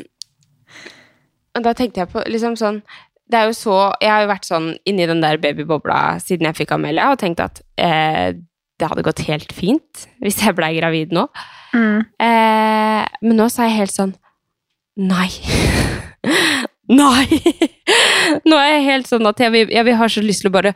[1.63, 2.81] da tenkte jeg på liksom sånn
[3.29, 6.59] Det er jo så Jeg har jo vært sånn inni den der babybobla siden jeg
[6.63, 8.35] fikk Amelia, og tenkt at eh,
[8.75, 11.23] det hadde gått helt fint hvis jeg blei gravid nå.
[11.71, 12.01] Mm.
[12.19, 14.15] Eh, men nå er jeg helt sånn
[14.95, 15.29] Nei.
[17.01, 17.25] Nei!
[18.45, 20.75] Nå er jeg helt sånn at jeg jeg, jeg har så lyst til å bare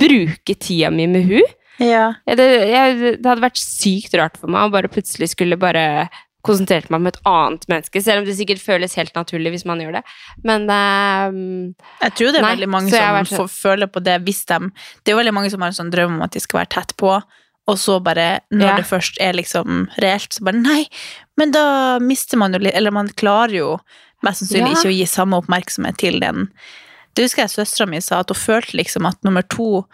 [0.00, 1.54] bruke tida mi med hun.
[1.80, 2.10] Ja.
[2.28, 6.08] Det, jeg, det hadde vært sykt rart for meg å bare plutselig skulle bare
[6.46, 9.80] konsentrert meg om et annet menneske, selv om det sikkert føles helt naturlig hvis man
[9.82, 10.02] gjør det.
[10.46, 14.16] Men um, Jeg tror det er Nei, veldig mange som vært får føle på det
[14.24, 14.58] hvis de
[15.04, 16.94] Det er veldig mange som har en sånn drøm om at de skal være tett
[17.00, 17.12] på,
[17.70, 18.76] og så bare, når Ja.
[18.80, 20.86] det først er liksom reelt, så bare Nei,
[21.36, 23.78] men da mister man jo litt Eller man klarer jo
[24.24, 24.78] mest sannsynlig Ja.
[24.80, 26.48] ikke å gi samme oppmerksomhet til den.
[27.14, 29.84] Det husker jeg søstera mi sa, at hun følte liksom at nummer to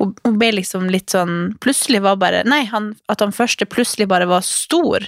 [0.00, 4.06] hun, hun ble liksom litt sånn Plutselig var bare Nei, han, at han første plutselig
[4.10, 5.04] bare var stor.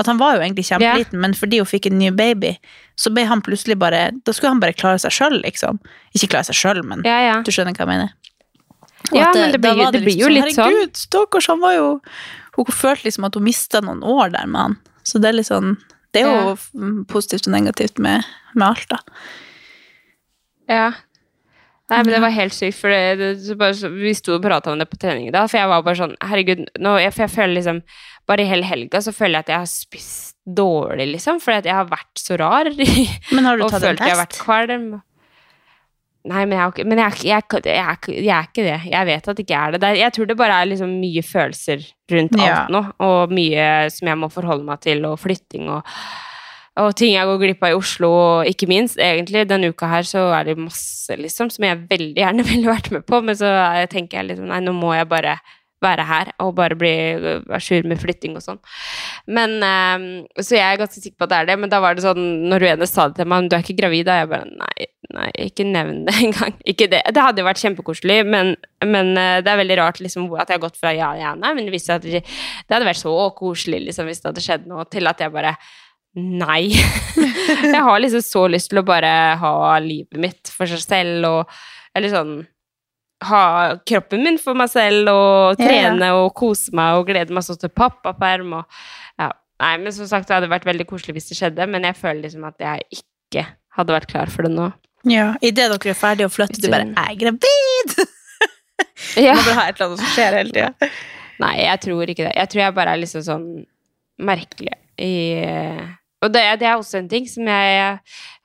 [0.00, 2.56] At han var jo egentlig kjempeliten, men fordi hun fikk en ny baby,
[2.98, 5.78] så ble han plutselig bare Da skulle han bare klare seg sjøl, liksom.
[6.18, 7.38] Ikke klare seg sjøl, men ja, ja.
[7.46, 8.12] du skjønner hva jeg mener?
[9.12, 10.70] Og Ja, at men det blir- det, det blir jo liksom litt sånn.
[10.74, 11.88] Herregud, stakkars, han var jo
[12.56, 14.76] Hun følte liksom at hun mista noen år der med han.
[15.02, 15.76] Så det er litt sånn
[16.12, 18.98] Det er jo positivt og negativt med, med alt, da.
[20.68, 20.92] ja.
[21.90, 24.70] Nei, men det var helt sykt, for det, det, så bare, vi sto og prata
[24.72, 27.24] om det på trening i dag, for jeg var bare sånn Herregud, nå, jeg, for
[27.26, 27.80] jeg føler liksom
[28.30, 31.66] Bare i hele helga så føler jeg at jeg har spist dårlig, liksom, fordi at
[31.68, 32.70] jeg har vært så rar.
[33.34, 34.44] Men har du og tatt en følt jeg har vært test?
[34.46, 34.86] kvalm.
[36.30, 37.96] Nei, men, jeg, men jeg, jeg, jeg, er
[38.46, 38.76] ikke- det.
[38.92, 39.88] Jeg vet at det ikke er det.
[39.98, 41.82] jeg tror det bare er liksom mye følelser
[42.14, 42.60] rundt Ja.
[42.60, 45.82] alt nå, og mye som jeg må forholde meg til, og flytting og,
[46.80, 50.06] og ting jeg går glipp av i Oslo, og ikke minst, egentlig, denne uka her
[50.08, 53.50] så er det masse, liksom, som jeg veldig gjerne ville vært med på, men så
[53.50, 55.36] er- tenker jeg liksom, nei, nå må jeg bare
[55.82, 56.90] være her, og bare bli
[57.50, 58.60] à jour med flytting og sånn.
[59.26, 60.04] Men, eh,
[60.38, 62.22] så jeg er ganske sikker på at det er det, men da var det sånn,
[62.48, 64.86] når du ene sa det til meg, du er ikke gravid, da, jeg bare, nei,
[65.18, 66.54] nei, ikke nevn det engang.
[66.70, 67.02] Ikke det.
[67.10, 68.54] Det hadde jo vært kjempekoselig, men,
[68.86, 71.52] men eh, det er veldig rart liksom, at jeg har gått fra ja, ja, nei,
[71.58, 71.82] men det
[72.22, 75.56] det hadde vært så koselig liksom, hvis det hadde skjedd noe, til at jeg bare
[76.18, 76.68] Nei.
[77.74, 81.54] jeg har liksom så lyst til å bare ha livet mitt for seg selv, og
[81.96, 82.34] eller sånn
[83.22, 85.68] Ha kroppen min for meg selv, og Ja, ja.
[85.68, 88.80] trene og kose meg og glede meg sånn til pappaperm og
[89.20, 89.28] ja.
[89.62, 92.24] Nei, men som sagt, det hadde vært veldig koselig hvis det skjedde, men jeg føler
[92.24, 93.44] liksom at jeg ikke
[93.78, 94.72] hadde vært klar for det nå.
[95.06, 95.28] Ja.
[95.38, 97.96] Idet dere er ferdige å flytte, du bare 'Jeg er gravid!'
[99.16, 99.34] Ja.
[99.38, 100.90] Må bare ha et eller annet som skjer hele tida.
[101.42, 102.34] Nei, jeg tror ikke det.
[102.36, 103.46] Jeg tror jeg bare er liksom sånn
[104.18, 105.12] merkelig i
[106.22, 107.98] Og det, det er også en ting som jeg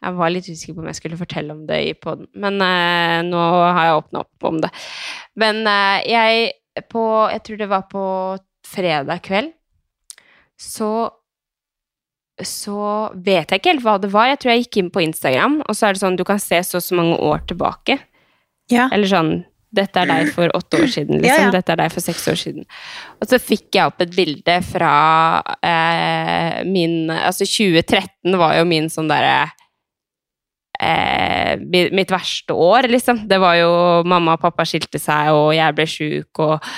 [0.03, 3.19] Jeg var litt usikker på om jeg skulle fortelle om det i poden, men eh,
[3.25, 4.71] nå har jeg åpna opp om det.
[5.37, 8.03] Men eh, jeg på Jeg tror det var på
[8.67, 9.53] fredag kveld,
[10.59, 11.09] så
[12.37, 14.27] så vet jeg ikke helt hva det var.
[14.29, 16.59] Jeg tror jeg gikk inn på Instagram, og så er det sånn du kan se
[16.61, 17.95] så og så mange år tilbake.
[18.69, 18.85] Ja.
[18.93, 19.31] Eller sånn
[19.67, 21.43] Dette er deg for åtte år siden, liksom.
[21.43, 21.53] Ja, ja.
[21.57, 22.67] Dette er deg for seks år siden.
[23.19, 24.93] Og så fikk jeg opp et bilde fra
[25.59, 29.49] eh, min Altså 2013 var jo min sånn derre
[30.79, 33.25] eh, mitt verste år, liksom.
[33.27, 33.73] Det var jo
[34.07, 36.71] mamma og pappa skilte seg, og jeg ble sjuk, og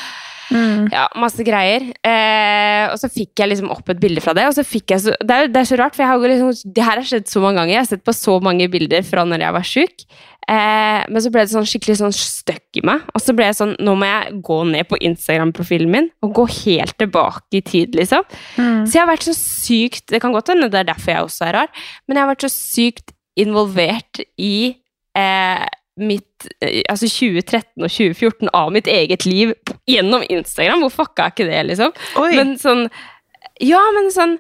[0.50, 0.88] Mm.
[0.94, 1.86] ja, masse greier.
[2.06, 5.04] Eh, og så fikk jeg liksom opp et bilde fra det, og så fikk jeg
[5.04, 7.30] så Det er, det er så rart, for jeg har liksom Det her har skjedd
[7.30, 7.76] så mange ganger.
[7.76, 10.06] Jeg har sett på så mange bilder fra når jeg var sjuk.
[10.50, 13.06] Eh, men så ble det sånn skikkelig sånn støkk i meg.
[13.14, 16.48] Og så ble jeg sånn Nå må jeg gå ned på Instagram-profilen min og gå
[16.64, 18.26] helt tilbake i tid, liksom.
[18.58, 18.88] Mm.
[18.88, 21.50] Så jeg har vært så sykt Det kan godt hende det er derfor jeg også
[21.50, 24.56] er rar, men jeg har vært så sykt involvert i
[25.18, 25.68] eh,
[26.00, 29.54] mitt eh, Altså 2013 og 2014 av mitt eget liv
[29.90, 30.82] gjennom Instagram.
[30.86, 31.94] Hvor fucka er ikke det, liksom?
[32.24, 32.32] Oi.
[32.40, 32.86] Men sånn
[33.62, 34.38] Ja, men sånn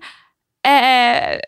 [0.67, 1.39] eh,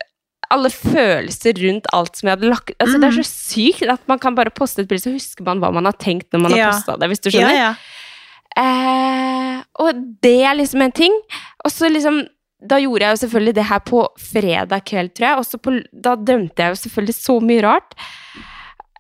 [0.52, 4.20] Alle følelser rundt alt som jeg hadde lagt altså Det er så sykt at man
[4.20, 6.60] kan bare poste et bilde, så husker man hva man har tenkt når man har
[6.66, 6.72] Ja.
[6.76, 7.08] posta det.
[7.14, 7.56] Hvis du skjønner?
[7.56, 7.72] ja.
[8.60, 11.14] Eh, og det er liksom en ting.
[11.64, 12.26] Og så liksom
[12.62, 15.38] Da gjorde jeg jo selvfølgelig det her på fredag kveld, tror jeg.
[15.42, 17.96] Og da dømte jeg jo selvfølgelig så mye rart.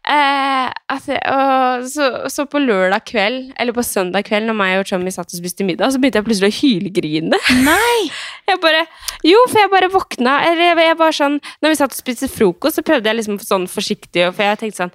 [0.01, 4.87] Eh, altså, og så, så på lørdag kveld, eller på søndag kveld, når meg og
[4.89, 7.41] Tommy satt og spiste middag, så begynte jeg plutselig å hylgrine.
[7.67, 7.97] Nei!
[8.51, 8.81] Jeg bare,
[9.23, 12.27] jo, for jeg bare våkna Eller jeg, jeg bare sånn Når vi satt og spiste
[12.27, 14.91] frokost, så prøvde jeg liksom sånn forsiktig For jeg tenkte sånn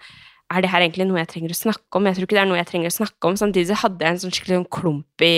[0.53, 2.09] Er det her egentlig noe jeg trenger å snakke om?
[2.11, 3.39] Jeg tror ikke det er noe jeg trenger å snakke om.
[3.41, 5.33] Samtidig så hadde jeg en sånn skikkelig sånn klump i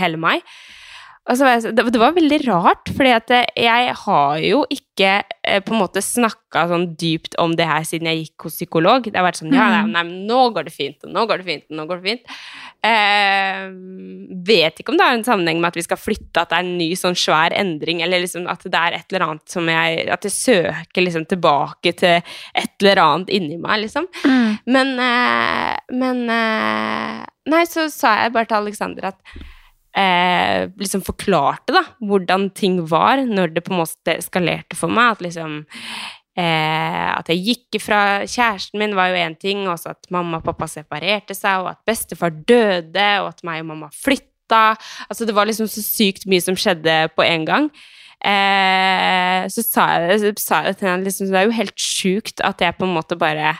[0.00, 0.42] hele meg.
[1.28, 2.88] Og så var jeg, så- det, var veldig rart,
[3.30, 7.84] eh, jeg har jo ikke eh, på en måte snakka sånn dypt om det her
[7.84, 9.04] siden jeg gikk hos psykolog.
[9.04, 9.92] Det har vært sånn Ja, Mm.
[9.92, 12.08] nei, men nå går det fint, og nå går det fint, og nå går det
[12.08, 12.24] fint.
[12.82, 13.68] Eh,
[14.48, 16.64] vet ikke om det har en sammenheng med at vi skal flytte, at det er
[16.64, 20.08] en ny sånn svær endring, eller liksom at det er et eller annet som jeg
[20.10, 22.22] At jeg søker liksom tilbake til
[22.54, 24.08] et eller annet inni meg, liksom.
[24.24, 24.58] Mm.
[24.66, 29.18] Men, eh, men eh, Nei, så sa jeg bare til Alexander at
[29.96, 35.16] eh, Liksom forklarte, da, hvordan ting var når det på en måte eskalerte for meg.
[35.16, 35.60] At liksom
[36.38, 40.48] eh, At jeg gikk ifra kjæresten min, var jo én ting, og at mamma og
[40.48, 44.74] pappa separerte seg, og at bestefar døde, og at meg og mamma flytta.
[45.08, 47.72] Altså, det var liksom så sykt mye som skjedde på en gang.
[48.20, 52.76] Eh, så sa jeg, det til henne liksom, det er jo helt sjukt at jeg
[52.76, 53.54] på en måte bare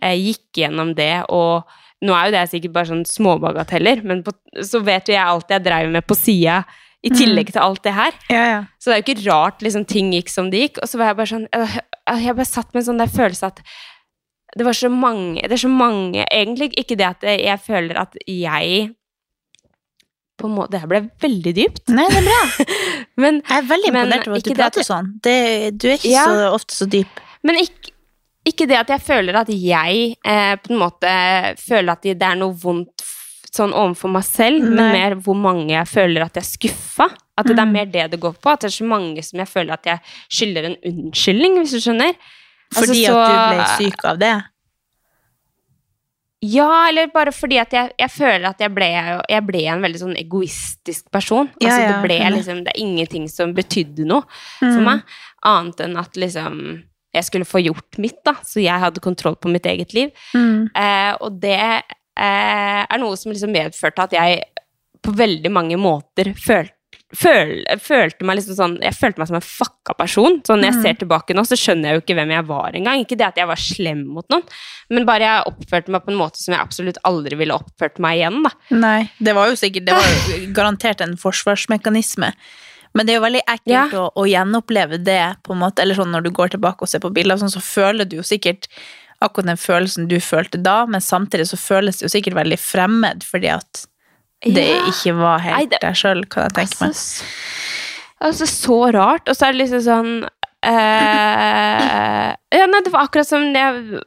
[0.00, 1.68] eh, gikk gjennom det, og
[2.02, 4.32] nå er jo det sikkert bare sånn småbagateller, men på,
[4.66, 6.62] så vet jo jeg alt jeg dreiv med på sida,
[7.02, 8.12] i tillegg til alt det her.
[8.30, 8.58] Ja, ja.
[8.78, 10.76] Så det er jo ikke rart liksom, ting gikk som det gikk.
[10.84, 11.48] Og så var jeg bare sånn
[12.22, 13.62] Jeg bare satt med en sånn der følelse at
[14.52, 18.14] det var så mange Det er så mange Egentlig ikke det at jeg føler at
[18.28, 18.90] jeg
[20.38, 21.82] på en måte Det her ble veldig dypt.
[21.94, 22.66] Nei, det er bra.
[23.22, 25.10] Men, Jeg er veldig imponert over at du prater sånn.
[25.24, 25.36] Det,
[25.78, 26.24] du er ikke Ja.
[26.28, 27.20] så ofte så dyp.
[27.42, 27.91] men ikke,
[28.48, 31.12] ikke det at jeg føler at jeg eh, på en måte
[31.62, 33.04] føler at det er noe vondt
[33.52, 37.08] sånn overfor meg selv, men mer hvor mange jeg føler at jeg er skuffa.
[37.36, 37.72] At det er Mm.
[37.72, 38.50] mer det det går på.
[38.50, 41.80] At det er så mange som jeg føler at jeg skylder en unnskyldning, hvis du
[41.80, 42.14] skjønner.
[42.74, 44.42] Altså, Fordi så- at du ble syk av det.
[46.44, 48.88] Ja, eller bare fordi at jeg, jeg føler at jeg ble,
[49.30, 51.50] jeg ble en veldig sånn egoistisk person.
[51.60, 54.24] Ja, altså, ja, det, ble liksom, det er ingenting som betydde noe
[54.58, 54.84] for Mm.
[54.88, 55.02] meg,
[55.44, 56.82] annet enn at liksom
[57.14, 60.12] jeg skulle få gjort mitt, da, så jeg hadde kontroll på mitt eget liv.
[60.34, 60.70] Mm.
[60.74, 64.42] Eh, og det eh, er noe som liksom medførte at jeg
[65.02, 66.76] på veldig mange måter følte
[67.12, 70.38] Føl, følte meg liksom sånn Jeg følte meg som en fucka person.
[70.46, 70.82] Så når jeg Mm.
[70.82, 73.02] ser tilbake nå, så skjønner jeg jo ikke hvem jeg var engang.
[73.04, 74.42] Ikke det at jeg var slem mot noen,
[74.88, 78.16] men bare jeg oppførte meg på en måte som jeg absolutt aldri ville oppført meg
[78.16, 78.40] igjen.
[78.46, 78.50] da.
[78.80, 82.32] Nei, det var jo sikkert Det var jo garantert en forsvarsmekanisme.
[82.94, 83.84] Men det er jo veldig ekkelt Ja.
[83.96, 85.80] å, å gjenoppleve det, på en måte.
[85.82, 88.22] Eller sånn når du går tilbake og ser på bilder, sånn, så føler du jo
[88.26, 88.68] sikkert
[89.22, 93.22] akkurat den følelsen du følte da, men samtidig så føles det jo sikkert veldig fremmed,
[93.24, 93.86] fordi at
[94.44, 94.82] det Ja.
[94.90, 96.88] ikke var Nei, helt det- deg sjøl, kan jeg tenke meg.
[96.90, 97.24] Altså,
[98.20, 99.28] altså, så rart.
[99.28, 100.28] Og så er det liksom sånn
[100.64, 104.02] eh, ja, nei, Det var akkurat som jeg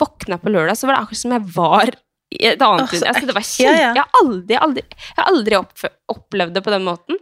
[0.00, 1.90] våkna på lørdag, så var det akkurat som jeg var
[2.30, 3.92] i et annet altså, altså, Det var kjent Ja, ja.
[3.94, 5.60] Jeg har aldri, aldri, jeg har aldri
[6.14, 7.18] opplevd det på den måten.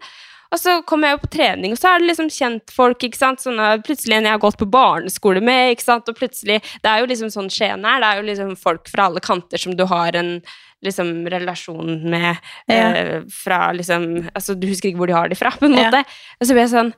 [0.52, 3.02] Og så kommer jeg jo på trening, og så er det liksom kjentfolk.
[3.04, 3.42] ikke sant?
[3.44, 5.74] Sånne, plutselig en jeg har gått på barneskole med.
[5.74, 6.08] ikke sant?
[6.08, 8.00] Og plutselig, Det er jo liksom sånn Skien er.
[8.00, 10.40] Det er jo liksom folk fra alle kanter som du har en
[10.84, 12.36] liksom relasjon med
[12.68, 12.74] Ja.
[12.94, 16.04] eh, fra liksom Altså, du husker ikke hvor de har de fra, på en måte.
[16.40, 16.94] Og så blir jeg sånn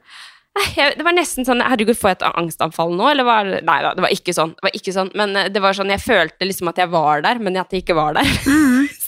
[0.99, 4.03] Det var nesten sånn Herregud, får jeg et angstanfall nå, eller var Nei da, det
[4.03, 4.55] var ikke sånn.
[4.57, 7.23] Det var ikke sånn, Men eh, det var sånn, jeg følte liksom at jeg var
[7.27, 8.31] der, men at jeg ikke var der.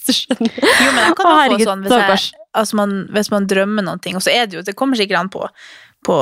[0.02, 0.50] Du skjønner.
[0.59, 4.00] Jo, men jeg kan Å, herregud, sånn hvis, jeg, altså man, hvis man drømmer noen
[4.02, 5.44] ting, og så er det jo Det kommer sikkert an på,
[6.09, 6.16] på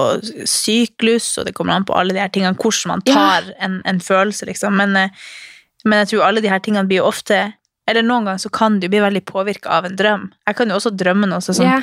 [0.45, 4.03] syklus, og det kommer an på alle de her tingene, hvordan man tar en, en
[4.05, 4.77] følelse, liksom.
[4.77, 5.25] Men, eh,
[5.89, 7.39] men jeg tror alle de her tingene blir jo ofte
[7.89, 10.29] Eller noen ganger så kan du bli veldig påvirka av en drøm.
[10.47, 11.81] Jeg kan jo også drømme noe sånn Ja.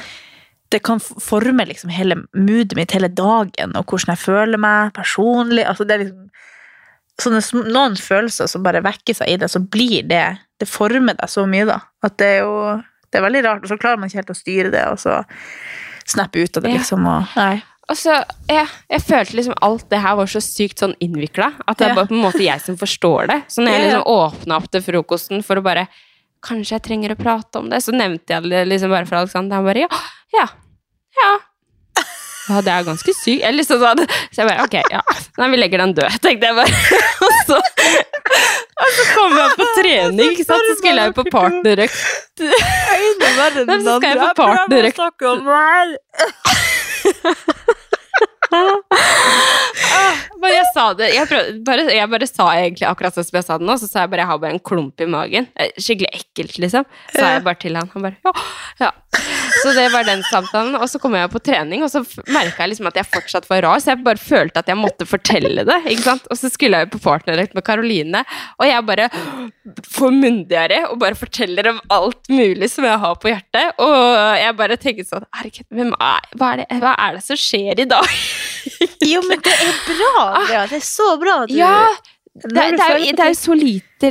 [0.70, 5.64] Det kan forme liksom hele moodet mitt hele dagen, og hvordan jeg føler meg personlig.
[5.68, 6.26] Altså det er liksom
[7.24, 10.26] sånne, noen følelser som bare vekker seg i deg, så blir det
[10.60, 11.80] Det former deg så mye, da.
[12.04, 12.54] At det er jo
[13.12, 15.22] Det er veldig rart, og så klarer man ikke helt å styre det, og så
[16.08, 16.78] snappe ut av det, Ja.
[16.82, 17.64] liksom, og Nei.
[17.88, 18.18] Altså,
[18.52, 21.96] jeg, jeg følte liksom alt det her var så sykt sånn innvikla, at det er
[21.96, 23.38] bare på en måte jeg som forstår det.
[23.48, 25.88] Så når jeg liksom åpna opp til frokosten for å bare
[26.48, 29.58] Kanskje jeg trenger å prate om det, så nevnte jeg det liksom bare for Alexander.
[29.58, 29.88] Han bare ja,
[30.36, 30.48] ja,
[31.22, 31.32] ja.
[32.48, 33.42] Ja, det er ganske sykt.
[33.44, 34.00] Jeg liksom sånn,
[34.32, 35.02] så jeg bare ok, ja.
[35.42, 36.72] Nei, vi legger den død, tenkte jeg bare.
[37.28, 37.58] Og så,
[38.78, 40.64] og så kom jeg på trening, ikke sant.
[40.70, 41.98] Så skulle jeg jo på partnerøkt.
[42.44, 45.00] Nei, så skal jeg på partnerøkt.
[50.40, 53.48] Bare jeg sa det jeg, prøvde, bare, jeg bare sa egentlig akkurat sånn som jeg
[53.48, 55.50] sa det nå, så sa jeg bare jeg har bare en klump i magen.
[55.60, 56.88] Eh, Skikkelig ekkelt, liksom.
[57.16, 57.92] Sa jeg bare til han.
[57.96, 58.32] Han bare ja,
[58.86, 58.92] ja.
[59.62, 60.76] Så det var den samtalen.
[60.80, 63.64] Og så kom jeg på trening, og så merka jeg liksom at jeg fortsatt var
[63.66, 65.80] rar, så jeg bare følte at jeg måtte fortelle det.
[65.94, 66.28] ikke sant?
[66.32, 68.24] Og så skulle jeg jo på partnerøkt med Karoline,
[68.58, 69.10] og jeg bare
[69.98, 73.82] får munndiaré og bare forteller om alt mulig som jeg har på hjertet.
[73.84, 73.98] Og
[74.42, 77.90] jeg bare tenker sånn Herregud, er, hva, er det, hva er det som skjer i
[77.90, 78.14] dag?
[79.08, 80.64] Jo, men det er bra, Andrea.
[80.68, 81.76] Det er så bra du Ja,
[82.36, 84.10] det, det, du det, er, det er jo så lite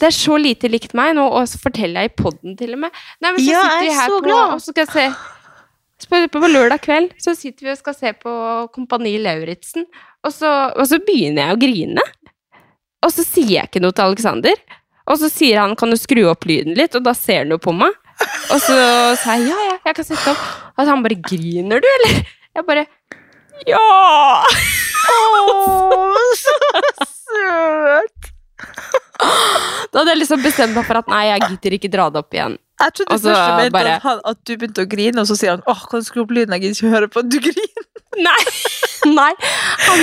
[0.00, 2.78] Det er så lite likt meg nå, og så forteller jeg i poden til og
[2.86, 2.90] med.
[3.20, 4.54] Nei, men så Ja, sitter vi er her på, glad.
[4.54, 8.12] og så skal jeg se på, på lørdag kveld så sitter vi og skal se
[8.16, 8.32] på
[8.72, 9.84] Kompani Lauritzen,
[10.24, 12.06] og, så- og så begynner jeg å grine.
[13.04, 14.56] Og så sier jeg ikke noe til Alexander.
[15.10, 17.58] Og så sier han 'kan du skru opp lyden litt', og da ser han jo
[17.58, 17.92] på meg.
[18.52, 20.46] Og så sa jeg 'ja, ja, jeg kan sette opp'.
[20.78, 22.24] Og så han bare 'griner du, eller?'
[22.56, 22.86] Jeg bare
[23.66, 24.44] 'ja'.
[25.10, 26.54] Å, så
[27.04, 28.30] søt!
[29.90, 32.34] Da hadde jeg liksom bestemt meg for at nei, jeg gidder ikke dra det opp
[32.36, 32.58] igjen.
[32.80, 35.50] Jeg trodde først mente bare- at, han, at du begynte å grine, og så sier
[35.56, 37.86] han åh, kan du skru opp lyden, jeg gidder ikke høre på at du griner.
[38.26, 38.38] Nei!
[39.06, 39.32] nei.
[39.86, 40.00] Han,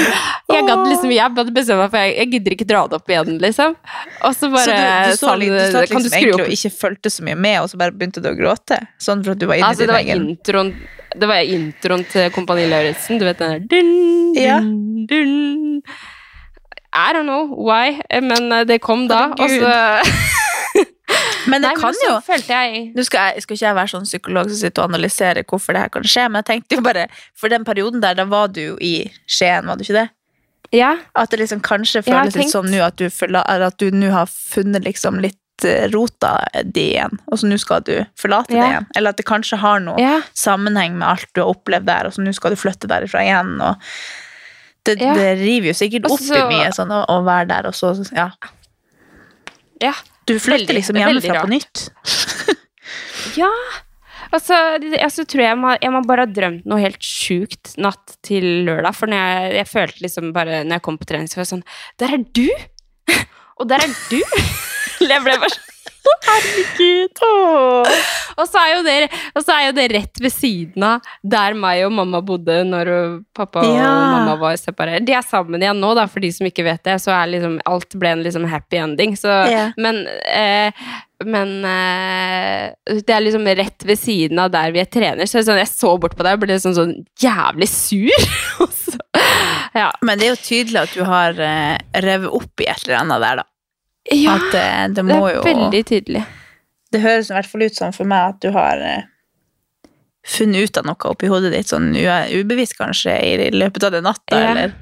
[0.54, 3.12] jeg, gadd liksom, jeg hadde bestemt meg for jeg, jeg gidder ikke dra det opp
[3.12, 3.76] igjen, liksom.
[4.24, 6.46] Og så bare så du, du så sånn, litt, du satt kan du liksom egentlig
[6.46, 8.80] og ikke fulgte så mye med, og så bare begynte du å gråte?
[9.04, 10.72] Sånn for at du var inne Altså, i din var egen introen
[11.20, 13.20] Det var introen til Kompani Lauritzen.
[13.20, 13.92] Du vet den der dun,
[14.34, 14.60] dun, Ja.
[15.12, 15.67] dun.
[16.98, 19.28] I don't know why, men eh, det kom da.
[19.38, 19.74] Og så
[21.48, 24.08] Men det Nei, kan men jo jeg Nå skal, jeg, skal ikke jeg være sånn
[24.08, 27.06] psykolog som sitter og analyserer hvorfor det her kan skje, men jeg tenkte jo bare
[27.38, 30.08] For den perioden der, da var du jo i Skien, var du ikke det?
[30.76, 30.98] Ja.
[31.16, 35.64] At det liksom kanskje føles litt sånn nå at du, nå har funnet liksom litt
[35.64, 36.34] eh, rota
[36.66, 38.90] di igjen, og så nå skal du forlate det igjen.
[39.00, 40.18] Eller at det kanskje har noe ja.
[40.36, 43.56] sammenheng med alt du har opplevd der, og så nå skal du flytte derifra igjen.
[43.64, 43.80] og
[44.88, 45.16] det, Ja.
[45.18, 48.30] det river jo sikkert opp i mye sånn å, å være der, og så ja.
[49.84, 49.94] ja.
[50.28, 51.90] Du flytter liksom hjemmefra på nytt.
[53.38, 53.50] Ja.
[54.34, 54.56] Altså,
[55.04, 58.96] altså tror jeg, må, jeg må bare ha drømt noe helt sjukt natt til lørdag.
[58.98, 61.66] For jeg, jeg følte liksom bare Når jeg kom på trening, så var jeg sånn
[62.02, 62.48] Der er du!
[63.60, 64.20] Og der er du!
[65.08, 65.67] Jeg ble bare sånn
[66.28, 67.24] Herregud!
[68.38, 68.96] Og så, det,
[69.34, 72.92] og så er jo det rett ved siden av der meg og mamma bodde når
[73.38, 73.90] pappa og Ja.
[74.14, 75.06] mamma var separert.
[75.08, 77.00] De er sammen igjen nå, da, for de som ikke vet det.
[77.02, 79.16] Så liksom, alt ble en liksom happy ending.
[79.18, 79.72] Så, Ja.
[79.78, 80.72] Men, eh,
[81.26, 85.26] men eh, det er liksom rett ved siden av der vi er trener.
[85.26, 88.30] Så sånn, jeg så bort på deg og ble sånn, sånn jævlig sur.
[88.78, 88.98] Så,
[89.76, 89.90] ja.
[90.06, 93.24] Men det er jo tydelig at du har eh, revet opp i et eller annet
[93.26, 93.48] der, da.
[94.12, 96.26] Ja, At eh, det det må er jo veldig tydelig.
[96.92, 99.04] Det høres i hvert fall ut som for meg at du har eh,
[100.28, 104.40] funnet ut av noe oppi hodet ditt, sånn ubevisst kanskje, i løpet av den natta,
[104.40, 104.52] Ja.
[104.52, 104.74] eller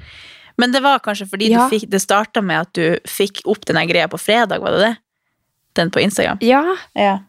[0.57, 1.67] Men det var kanskje fordi Ja.
[1.69, 4.97] fikk, det starta med at du fikk opp den greia på fredag, var det det?
[5.75, 6.37] Den på Instagram?
[6.41, 7.19] Ja, Ja.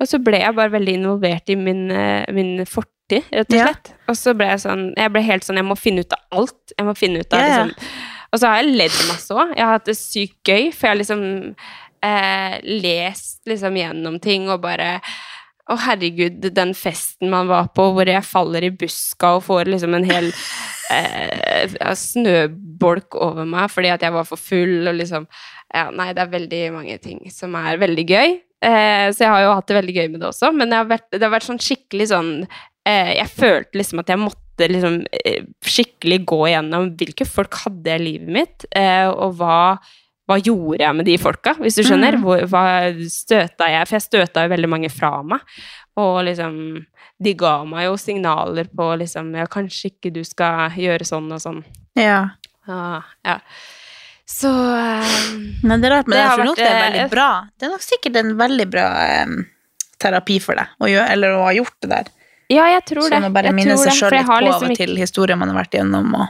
[0.00, 3.92] Og så ble jeg bare veldig involvert i min, eh, min fortid, rett og slett.
[4.08, 6.72] Og så ble jeg sånn Jeg ble helt sånn Jeg må finne ut av alt.
[6.76, 7.72] Jeg må finne ut av liksom
[8.32, 9.52] Og så har jeg ledd masse òg.
[9.56, 11.24] Jeg har hatt det sykt gøy, for jeg har liksom
[12.02, 14.96] eh, lest liksom gjennom ting og bare
[15.70, 19.94] å, herregud, den festen man var på, hvor jeg faller i buska og får liksom
[19.94, 20.30] en hel
[20.92, 25.28] eh, snøbolk over meg fordi at jeg var for full og liksom
[25.72, 28.34] ja, Nei, det er veldig mange ting som er veldig gøy.
[28.62, 31.08] Eh, så jeg har jo hatt det veldig gøy med det også, men har vært,
[31.14, 35.44] det har vært sånn skikkelig sånn eh, Jeg følte liksom at jeg måtte liksom eh,
[35.64, 39.58] skikkelig gå igjennom hvilke folk hadde jeg i livet mitt, eh, og hva
[40.30, 42.14] hva gjorde jeg med de folka, hvis du skjønner?
[42.16, 42.22] Mm.
[42.24, 42.64] Hvor, hva
[43.10, 43.88] støta jeg?
[43.88, 45.42] For jeg støta jo veldig mange fra meg.
[46.00, 46.54] Og liksom
[47.22, 51.42] De ga meg jo signaler på liksom Ja, kanskje ikke du skal gjøre sånn og
[51.42, 51.60] sånn.
[51.98, 52.22] ja.
[52.70, 53.40] Ah, ja.
[54.32, 57.28] Så um, Men det er rart, men Det jeg tror nok det er veldig bra.
[57.58, 58.84] Det er nok sikkert en veldig bra
[59.26, 59.40] um,
[60.02, 62.12] terapi for deg, å gjøre, eller å ha gjort det der.
[62.52, 63.20] Ja, jeg tror Så det.
[63.24, 65.52] man bare Jeg minne seg sjøl litt på på av liksom og til historier man
[65.52, 66.14] har vært gjennom.
[66.20, 66.26] Og...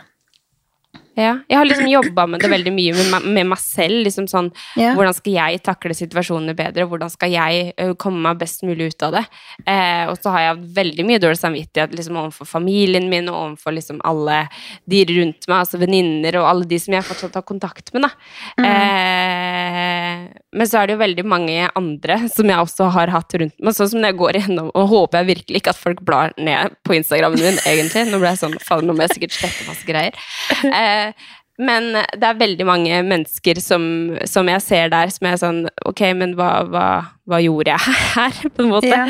[1.15, 1.35] Ja.
[1.51, 4.03] Jeg har liksom jobba med det veldig mye med, meg- med meg selv.
[4.07, 4.95] liksom sånn, Ja.
[4.97, 6.87] Hvordan skal jeg takle situasjonene bedre?
[6.89, 9.25] Hvordan skal jeg komme meg best mulig ut av det?
[9.67, 13.73] Eh, og så har jeg veldig mye dårlig samvittighet liksom, overfor familien min og overfor
[13.77, 14.49] liksom, alle
[14.89, 18.03] de rundt meg, altså venninner og alle de som jeg fortsatt har kontakt med.
[18.09, 18.11] Da.
[19.03, 23.55] Eh, men så er det jo veldig mange andre som jeg også har hatt rundt
[23.63, 23.75] meg.
[23.77, 26.75] Sånn som når jeg går igjennom, og håper jeg virkelig ikke at folk blar ned
[26.87, 28.05] på Instagrammen min, egentlig.
[28.11, 30.13] Nå ble jeg sånn, faen, nå må jeg sikkert slette masse greier.
[30.69, 31.02] Eh,
[31.63, 33.83] men det er veldig mange mennesker som,
[34.27, 36.85] som jeg ser der, som er sånn Ok, men hva, hva,
[37.29, 38.89] hva gjorde jeg her, på en måte?
[38.89, 39.05] Ja.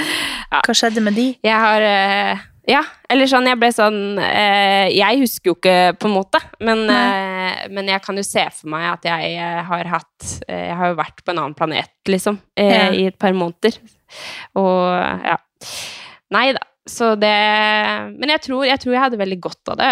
[0.51, 0.63] Ja.
[0.67, 1.29] Hva skjedde med de?
[1.47, 6.11] Jeg har eh, Ja, eller sånn, jeg ble sånn eh, Jeg husker jo ikke, på
[6.11, 9.89] en måte, men, eh, men jeg kan jo se for meg at jeg eh, har
[9.95, 12.91] hatt eh, Jeg har jo vært på en annen planet, liksom, eh, Ja.
[12.91, 13.79] i et par måneder.
[14.61, 14.83] Og
[15.31, 15.39] ja.
[16.35, 16.63] Nei da.
[16.91, 17.33] Så det
[18.19, 19.91] Men jeg tror, jeg tror jeg hadde veldig godt av det.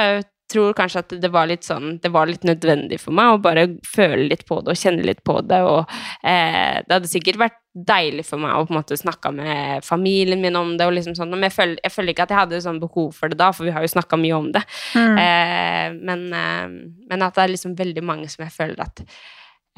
[0.50, 3.66] Tror kanskje at det var litt sånn Det var litt nødvendig for meg å bare
[3.86, 5.60] føle litt på det og kjenne litt på det.
[5.62, 5.84] Og
[6.26, 10.42] eh, det hadde sikkert vært deilig for meg å på en måte snakke med familien
[10.42, 10.88] min om det.
[10.88, 13.30] og liksom sånn, Men jeg føler, jeg føler ikke at jeg hadde sånn behov for
[13.30, 14.64] det da, for vi har jo snakka mye om det.
[14.98, 15.20] Mm.
[15.26, 16.66] Eh, men, eh,
[17.12, 19.04] men at det er liksom veldig mange som jeg føler at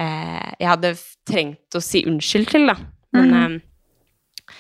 [0.01, 0.95] eh, jeg hadde
[1.29, 2.79] trengt å si unnskyld til, da.
[3.12, 3.61] Men mm.
[3.61, 4.59] eh,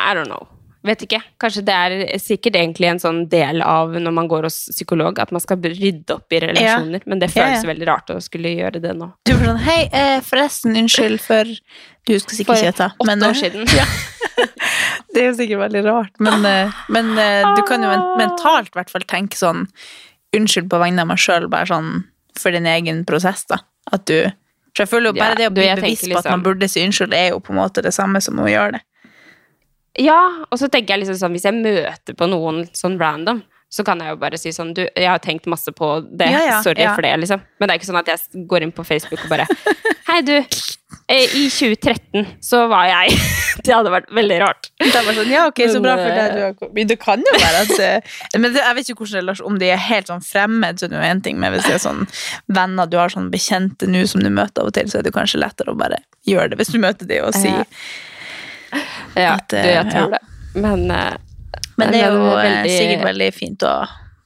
[0.00, 0.46] I don't know.
[0.86, 1.18] Vet ikke.
[1.40, 5.32] Kanskje det er sikkert egentlig en sånn del av når man går hos psykolog, at
[5.34, 7.68] man skal rydde opp i relasjoner, men det føles ja.
[7.68, 9.10] veldig rart å skulle gjøre det nå.
[9.28, 11.50] Du var sånn Hei, eh, forresten, unnskyld for
[12.08, 12.88] Du husker sikkert For ikke dette.
[12.96, 13.68] Åtte men, eh, år siden.
[15.10, 17.12] Det er jo sikkert veldig rart, men, eh, men
[17.58, 19.66] du kan jo mentalt i hvert fall tenke sånn
[20.36, 22.04] Unnskyld på vegne av meg sjøl, bare sånn
[22.38, 23.58] for din egen prosess, da.
[23.90, 24.30] At du
[24.70, 26.84] For jeg føler jo bare det å bli bevisst på at man liksom- burde si
[26.86, 28.82] unnskyld, er jo på en måte det samme som å gjøre det.
[29.98, 33.84] Ja, og så tenker jeg liksom sånn, hvis jeg møter på noen sånn random, så
[33.86, 36.56] kan jeg jo bare si sånn, du, jeg har tenkt masse på det, Ja, ja,
[36.62, 36.94] sorry ja.
[36.96, 37.42] for det, liksom.
[37.58, 39.46] Men det er ikke sånn at jeg går inn på Facebook og bare,
[40.10, 43.14] hei du, eh, i 2013 så var jeg,
[43.66, 44.72] det hadde vært veldig rart.
[44.82, 46.34] Det er sånn, ja, ok, så bra for deg.
[46.34, 46.90] eh, Du kommet.
[46.90, 49.82] Det kan jo være at eh, Men jeg vet ikke hvordan Lars, om de er
[49.86, 52.06] helt sånn fremmed, så det er jo en ting, men hvis det er sånn
[52.50, 55.14] venner du har sånn bekjente nå som du møter av og til, så er det
[55.14, 57.54] kanskje lettere å bare gjøre det hvis du møter dem og si
[59.16, 59.34] Ja.
[59.36, 60.18] At, du, eh, jeg tror ja.
[60.18, 60.20] det.
[60.60, 61.16] Men, eh,
[61.80, 63.74] Men det er jo eh, veldig- sikkert veldig fint å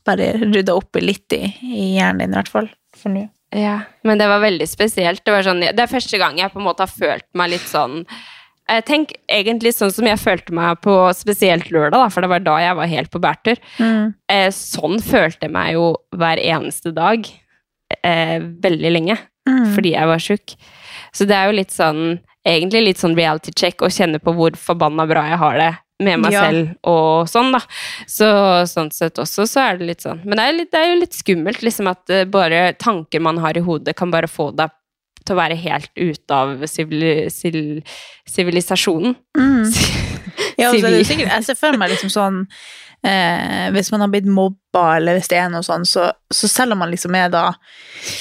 [0.04, 2.68] bare rydde opp litt i, i hjernen din, i hvert fall.
[3.00, 3.26] For nå.
[3.54, 5.22] Ja, men det var veldig spesielt.
[5.24, 7.68] Det, var sånn, det er første gang jeg på en måte har følt meg litt
[7.70, 8.00] sånn
[8.68, 12.42] eh, Tenk egentlig sånn som jeg følte meg på spesielt lørdag, da, for det var
[12.44, 13.60] da jeg var helt på bærtur.
[13.78, 14.14] Mm.
[14.32, 15.86] Eh, sånn følte jeg meg jo
[16.16, 17.28] hver eneste dag
[18.02, 19.74] eh, veldig lenge, Mm.
[19.74, 20.54] fordi jeg var sjuk.
[21.12, 24.56] Så det er jo litt sånn Egentlig litt sånn reality check og kjenne på hvor
[24.60, 25.70] forbanna bra jeg har det
[26.04, 26.40] med meg Ja.
[26.50, 27.60] selv og sånn, da.
[28.10, 28.26] Så
[28.68, 31.00] sånn sett også så er det litt sånn Men det er, litt, det er jo
[31.00, 34.70] litt skummelt, liksom, at eh, bare tanker man har i hodet, kan bare få deg
[35.24, 36.58] til å være helt ute av
[38.26, 39.14] sivilisasjonen.
[39.38, 39.64] Mm.
[40.58, 42.36] Ja, og så er det jo Sivi- sikkert, jeg ser for meg liksom sånn
[43.06, 46.74] eh, Hvis man har blitt mobba, eller hvis det er noe sånn, så, så selv
[46.76, 47.42] om man liksom er da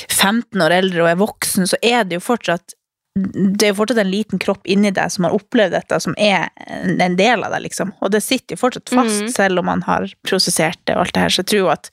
[0.09, 2.73] 15 år eldre og er voksen, så er det jo fortsatt
[3.13, 6.47] det er jo fortsatt en liten kropp inni deg som har opplevd dette, som er
[6.65, 7.91] en del av deg, liksom.
[8.01, 9.31] Og det sitter jo fortsatt fast, mm.
[9.35, 11.35] selv om man har prosessert det og alt det her.
[11.35, 11.91] Så jeg tror at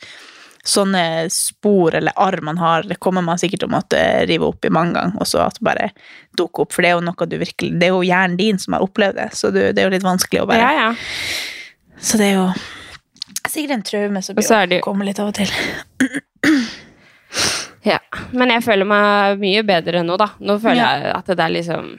[0.64, 1.02] sånne
[1.32, 4.72] spor eller arr man har, det kommer man sikkert til å måtte rive opp i
[4.72, 5.90] mange ganger, og så at bare
[6.40, 6.72] dukker opp.
[6.72, 9.20] For det er jo noe du virkelig Det er jo hjernen din som har opplevd
[9.20, 10.90] det, så du, det er jo litt vanskelig å bare Ja, ja.
[12.00, 12.50] Så det er jo
[13.44, 15.36] sikkert en traume som Og så er det blir jo- å komme litt av og
[15.36, 15.52] til.
[17.86, 17.98] Ja,
[18.36, 20.30] men jeg føler meg mye bedre nå, da.
[20.40, 20.92] Nå føler Ja.
[21.00, 21.98] jeg at det er liksom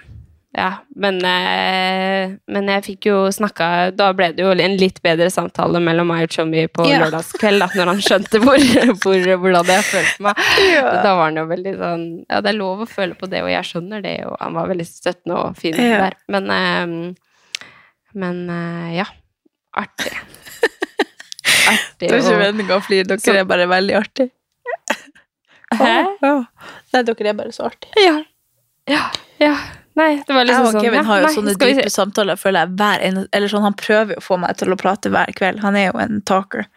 [0.54, 5.30] Ja, men, eh, men jeg fikk jo snakka Da ble det jo en litt bedre
[5.32, 7.00] samtale mellom meg og Chommy på Ja.
[7.06, 8.58] lørdagskveld, da, når han skjønte hvor,
[9.02, 10.36] hvor, hvordan jeg følte meg.
[10.74, 10.92] Ja.
[11.06, 13.50] Da var han jo veldig sånn Ja, det er lov å føle på det, og
[13.50, 16.14] jeg skjønner det, og han var veldig støttende og fin der.
[16.28, 17.14] Men eh,
[18.14, 19.06] Men eh, ja.
[19.78, 20.12] Artig.
[21.72, 22.10] Artig.
[22.10, 24.32] Det er ikke og- meningen å flire, dere Så- er bare veldig artige.
[25.72, 25.94] Hæ?
[26.94, 28.02] Nei, dere er bare så artige.
[28.04, 28.18] Ja.
[28.90, 29.06] Ja.
[29.40, 29.54] ja.
[29.96, 32.40] Nei, det var Jeg liksom og sånn Kevin har jo nei, sånne dype se- samtaler,
[32.40, 35.12] føler jeg, hver en, eller sånn, Han prøver jo å få meg til å prate
[35.12, 35.60] hver kveld.
[35.66, 36.68] Han er jo en talker.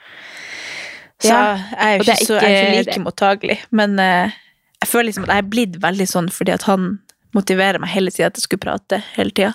[1.23, 3.59] Så Ja, jeg er jo ikke, er så, jeg er ikke like mottagelig.
[3.71, 4.35] Men uh,
[4.83, 6.91] jeg føler liksom at jeg er blitt veldig sånn fordi at han
[7.35, 9.55] motiverer meg hele tida til å skulle prate hele tida.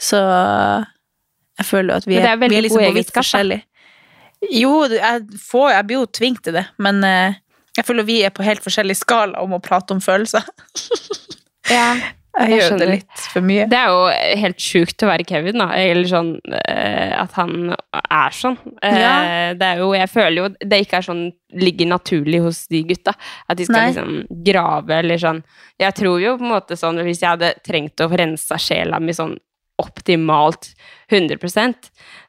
[0.00, 0.18] Så
[1.60, 3.60] jeg føler jo at vi er, er vi er liksom på vidt forskjellig.
[4.52, 7.36] Jo, jeg, får, jeg blir jo tvunget til det, men eh,
[7.76, 10.44] jeg føler vi er på helt forskjellig skala om å prate om følelser.
[11.70, 11.94] Ja.
[12.34, 13.64] Jeg, Jeg gjør det litt for mye.
[13.70, 15.68] Det er jo helt sjukt å være Kevin, da.
[15.78, 18.56] Eller sånn eh, at han er sånn.
[18.82, 19.12] Eh, Ja.
[19.54, 21.22] Det er jo Jeg føler jo det ikke er sånn
[21.54, 23.14] ligger naturlig hos de gutta.
[23.48, 23.86] At de skal Nei.
[23.94, 25.40] liksom grave eller sånn.
[25.80, 29.14] Jeg tror jo på en måte sånn Hvis jeg hadde trengt å rensa sjela mi
[29.14, 29.38] sånn
[29.80, 30.68] optimalt
[31.10, 31.38] 100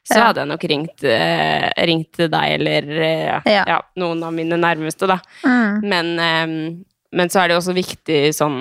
[0.06, 3.64] så hadde jeg nok ringt, eh, ringt deg eller eh, Ja.
[3.66, 5.18] ja, noen av mine nærmeste, da.
[5.42, 5.80] Mm.
[5.82, 6.76] Men, eh,
[7.16, 8.60] men så er det jo også viktig sånn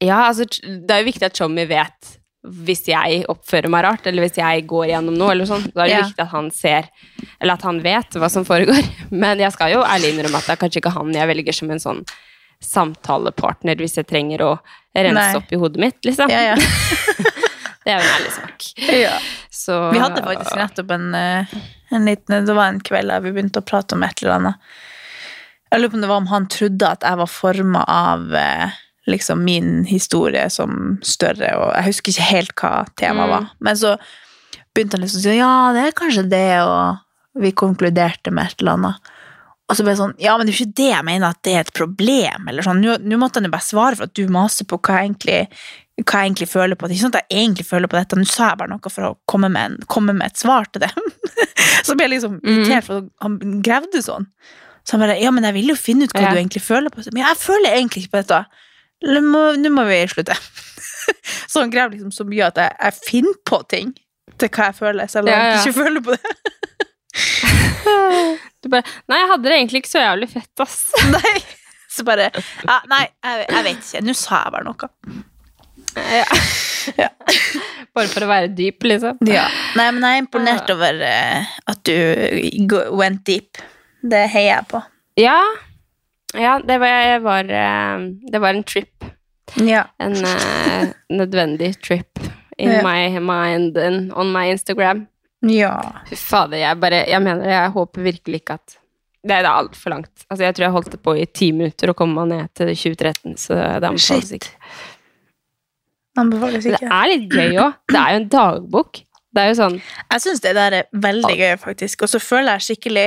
[0.00, 2.16] Ja, altså, det er jo viktig at Tjommi vet
[2.64, 5.66] hvis jeg oppfører meg rart, eller hvis jeg går gjennom noe, eller sånn.
[5.74, 6.04] Da er det Ja.
[6.06, 6.86] viktig at han ser,
[7.38, 8.80] eller at han vet hva som foregår.
[9.12, 11.70] Men jeg skal jo ærlig innrømme at det er kanskje ikke han jeg velger som
[11.70, 12.00] en sånn
[12.64, 14.50] samtalepartner hvis jeg trenger å
[14.96, 15.36] rense Nei.
[15.36, 16.32] opp i hodet mitt, liksom.
[16.32, 16.56] Ja, ja.
[17.84, 18.64] Det er jo en ærlig sak.
[18.92, 19.14] ja.
[19.50, 21.52] Så Vi hadde faktisk nettopp en, eh,
[21.90, 24.54] en liten Det var en kveld der vi begynte å prate om et eller annet.
[25.70, 28.70] Jeg lurer på om det var om han trodde at jeg var forma av eh,
[29.10, 33.30] liksom min historie som større, og jeg husker ikke helt hva temaet Mm.
[33.36, 33.46] var.
[33.60, 33.94] Men så
[34.74, 38.60] begynte han liksom å si ja, det er kanskje det, og vi konkluderte med et
[38.60, 39.10] eller annet.
[39.70, 41.38] Og så ble jeg sånn, ja, men det er jo ikke det jeg mener at
[41.46, 42.80] det er et problem, eller sånn.
[42.82, 45.36] Nå, måtte han jo bare svare for at du maser på hva jeg egentlig,
[46.00, 46.88] hva jeg egentlig føler på.
[46.88, 48.90] Det er ikke sånn at jeg egentlig føler på dette, nå sa jeg bare noe
[48.90, 50.90] for å komme med, en, komme med et svar til det.
[51.86, 54.26] så ble jeg liksom irritert for han gravde sånn.
[54.82, 56.34] Så han bare, ja, men jeg vil jo finne ut hva Ja.
[56.34, 57.04] du egentlig føler på.
[57.12, 58.42] Men jeg føler egentlig ikke på dette.
[59.06, 60.34] Nå må, nå må vi slutte.
[61.52, 63.94] så han grev liksom så mye at jeg, jeg finner på ting
[64.40, 65.62] til hva jeg føler, selv om Ja, jeg ja.
[65.62, 66.34] ikke føler på det.
[68.60, 70.78] Du bare Nei, jeg hadde det egentlig ikke så jævlig fett, ass.
[71.16, 71.34] nei.
[71.90, 72.28] Så bare,
[72.62, 74.02] ja, nei, jeg, jeg vet ikke.
[74.06, 74.90] Nå sa jeg bare noe.
[75.96, 76.26] Ja.
[76.96, 77.08] Ja.
[77.92, 79.18] Bare for å være dyp, liksom.
[79.28, 79.48] Ja.
[79.76, 83.60] Nei, men jeg er imponert over uh, at du went deep.
[84.00, 84.80] Det heier jeg på.
[85.20, 85.40] Ja.
[86.38, 89.08] Ja, det var, var, eh, det var en trip.
[89.58, 89.88] Ja.
[89.98, 92.22] En uh, nødvendig trip
[92.56, 95.08] in my mind and on my Instagram.
[95.48, 95.72] Ja.
[96.08, 98.74] Fy fader, jeg bare Jeg mener, jeg håper virkelig ikke at
[99.24, 100.12] Det er altfor langt.
[100.28, 102.72] Altså, jeg tror jeg holdt det på i ti minutter å komme meg ned til
[102.72, 104.52] 2013, så det anbefales ikke.
[106.20, 106.80] Anbefales ikke.
[106.80, 107.74] det er litt gøy òg.
[107.88, 109.02] Det er jo en dagbok.
[109.30, 112.02] Det er jo sånn Jeg syns det der er veldig gøy, faktisk.
[112.06, 113.06] Og så føler jeg skikkelig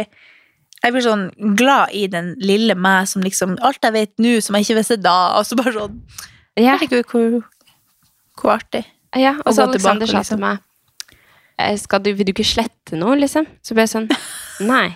[0.84, 1.26] Jeg blir sånn
[1.60, 5.00] glad i den lille meg som liksom Alt jeg vet nå, som jeg ikke visste
[5.04, 5.18] da.
[5.40, 5.98] Og så bare sånn
[6.60, 7.42] Herregud, hvor,
[8.38, 8.84] hvor artig.
[9.18, 9.34] ja.
[9.44, 10.73] Og så Alexander tilbake, sa til meg eh, skal
[11.58, 13.46] du, Vil du ikke slette noe, liksom?
[13.64, 14.08] Så ble jeg sånn
[14.72, 14.90] Nei.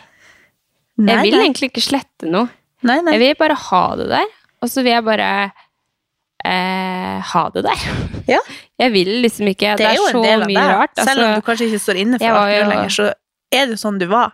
[0.98, 1.46] Nei, Jeg vil nei.
[1.46, 2.48] egentlig ikke slette noe.
[2.88, 2.98] Nei.
[3.14, 4.32] Jeg vil bare ha det der,
[4.62, 5.28] og så vil jeg bare
[6.46, 7.86] eh, ha det der.
[8.34, 8.40] Ja.
[8.82, 10.58] Jeg vil liksom ikke Det er jo en del av deg.
[10.58, 10.96] rart.
[11.00, 11.36] Selv om altså.
[11.40, 13.06] du kanskje ikke står inne for alt gjør lenger, så
[13.56, 14.34] er det sånn du var.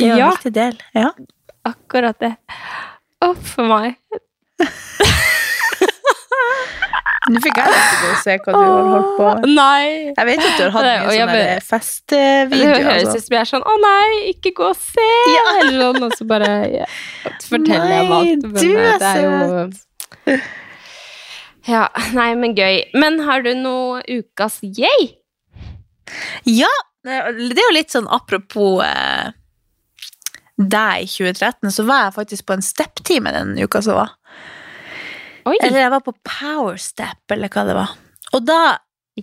[0.00, 0.26] Det er jo Ja.
[0.26, 0.80] en viktig del.
[0.98, 1.10] Ja.
[1.68, 2.32] Akkurat det.
[3.22, 3.96] Uff a meg.
[7.30, 9.44] Nå fikk jeg lyst til å se hva du har holdt på med.
[9.54, 9.84] Nei!
[10.10, 11.36] Jeg vet at du har hatt mye sånne
[12.10, 13.14] der Det høres Altså.
[13.14, 15.44] ut som jeg er sånn 'Å nei, ikke gå og se!' Ja.
[15.60, 16.88] Eller sånn, og så bare ja,
[17.46, 18.42] forteller jeg om alt.
[18.42, 20.40] Men du er det er jo
[21.70, 21.84] Ja,
[22.18, 22.80] nei, men gøy.
[22.98, 25.12] Men har du noe ukas yay?
[26.44, 26.72] Ja,
[27.06, 29.30] det er jo litt sånn apropos eh,
[30.58, 34.10] deg i 2013, så var jeg faktisk på en stepptime den uka som var.
[35.48, 35.56] Oi!
[35.62, 37.94] Eller jeg var på Powerstep, eller hva det var.
[38.36, 38.62] Og da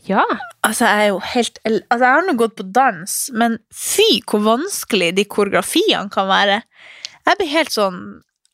[0.06, 0.22] Ja.
[0.62, 4.44] Altså, jeg er jo helt Altså, jeg har nå gått på dans, men fy, hvor
[4.46, 6.62] vanskelig de koreografiene kan være.
[7.26, 8.00] Jeg blir helt sånn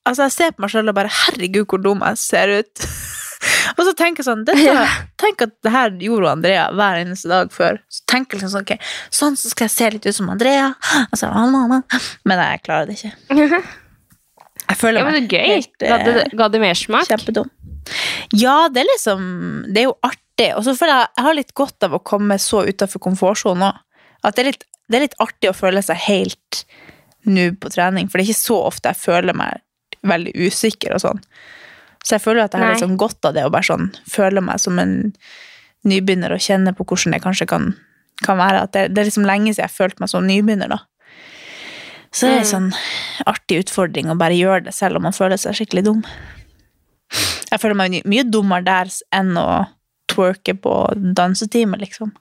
[0.06, 2.84] Altså, jeg ser på meg sjøl og bare Herregud, hvor dum jeg ser ut.
[3.78, 4.76] og så tenker jeg sånn dette.
[5.22, 7.80] Tenk at det her gjorde Andrea hver eneste dag før.
[7.90, 10.76] Så tenker jeg liksom sånn, ok, sånn så skal jeg se litt ut som Andrea.
[11.10, 13.64] Altså, men jeg klarer det ikke.
[14.70, 15.48] Jeg føler ja, men det er gøy.
[15.54, 17.10] helt Ga det, eh, ga det mersmak?
[17.10, 17.50] Kjempedum.
[18.34, 19.28] Ja, det er liksom
[19.70, 20.50] Det er jo artig.
[20.58, 23.84] Og så føler jeg jeg har litt godt av å komme så utafor komfortsonen òg.
[24.26, 26.64] At det er, litt, det er litt artig å føle seg helt
[27.30, 29.62] noob på trening, for det er ikke så ofte jeg føler meg
[30.06, 31.22] veldig usikker og sånn.
[32.06, 34.62] Så jeg føler at jeg har liksom godt av det å bare sånn føle meg
[34.62, 35.14] som en
[35.90, 37.72] nybegynner og kjenne på hvordan det kanskje kan,
[38.26, 38.66] kan være.
[38.68, 40.84] At det, det er liksom lenge siden jeg følte meg som nybegynner, da.
[42.16, 42.70] Så det er en sånn
[43.28, 46.04] artig utfordring å bare gjøre det selv om man føler seg skikkelig dum.
[47.52, 49.66] Jeg føler meg mye dummere der enn å
[50.12, 50.74] twerke på
[51.18, 52.14] dansetime, liksom.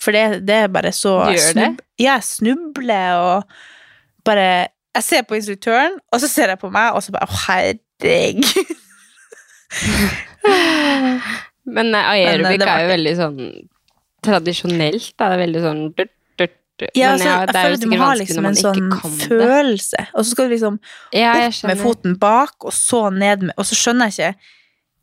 [0.00, 1.68] For det, det er bare så Du gjør det?
[1.98, 3.38] Jeg snubler og
[4.26, 7.32] bare Jeg ser på instruktøren, og så ser jeg på meg, og så bare Å,
[7.46, 8.74] herregud.
[11.76, 13.40] Men eh, eh, var er jo veldig sånn
[14.26, 15.12] tradisjonelt.
[15.16, 15.28] Da.
[15.30, 15.82] Det er veldig sånn.
[16.94, 19.28] Ja, altså, jeg, jeg er føler du må ha liksom en man sånn kan det.
[19.30, 20.78] følelse, og så skal du liksom
[21.16, 24.52] Ja, opp med foten bak, og så ned med Og så skjønner jeg ikke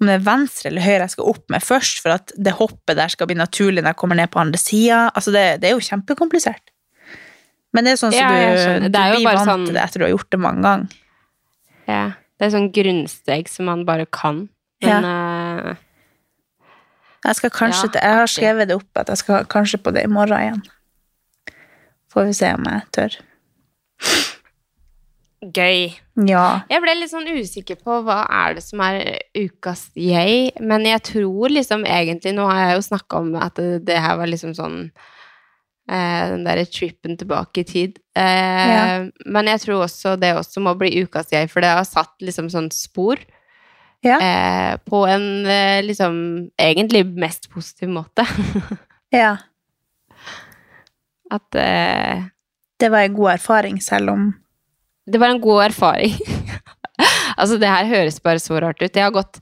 [0.03, 2.97] om det er venstre eller høyre jeg skal opp med først, for at det hoppet
[2.97, 5.09] der skal bli naturlig når jeg kommer ned på andre sida.
[5.15, 6.73] Altså det, det er jo kjempekomplisert.
[7.73, 8.27] Men det er sånn som Ja,
[8.83, 10.97] du, du blir vant sånn- til det etter du har gjort det mange ganger.
[11.87, 12.03] Ja.
[12.37, 14.49] Det er sånn grunnsteg som man bare kan.
[14.83, 15.75] Men eh,
[17.23, 20.03] Jeg skal kanskje Ja, jeg har skrevet det opp at jeg skal kanskje på det
[20.03, 20.63] i morgen igjen.
[22.13, 23.19] Får vi se om jeg tør.
[25.43, 25.89] gøy.
[26.29, 26.45] Ja.
[26.71, 28.99] Jeg ble litt sånn usikker på hva er det som er
[29.35, 33.81] ukas jeg, men jeg tror liksom egentlig Nå har jeg jo snakka om at det,
[33.89, 34.77] det her var liksom sånn
[35.89, 37.99] eh, Den derre trippen tilbake i tid.
[38.15, 38.85] Eh, Ja.
[39.25, 42.47] Men jeg tror også det også må bli ukas jeg, for det har satt liksom
[42.53, 43.19] sånn spor
[44.05, 44.19] Ja.
[44.19, 46.15] eh, på en eh, liksom
[46.59, 48.23] egentlig mest positiv måte.
[49.11, 49.35] ja.
[51.33, 52.23] At eh,
[52.79, 54.25] Det var en god erfaring, selv om
[55.09, 56.13] Det var en god erfaring.
[57.39, 58.93] altså, det her høres bare så rart ut.
[58.95, 59.39] Jeg har gått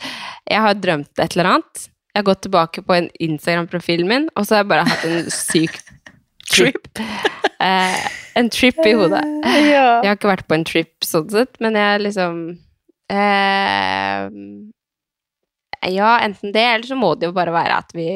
[0.50, 1.88] Jeg har drømt et eller annet.
[2.12, 5.30] Jeg har gått tilbake på en Instagram-profilen min, og så har jeg bare hatt en
[5.32, 5.78] syk
[6.52, 7.00] trip.
[7.64, 8.02] eh,
[8.36, 9.22] en trip i hodet.
[9.46, 10.02] Ja.
[10.04, 12.42] Jeg har ikke vært på en trip sånn sett, men jeg liksom
[13.12, 14.28] eh,
[15.96, 18.10] Ja, enten det, eller så må det jo bare være at vi,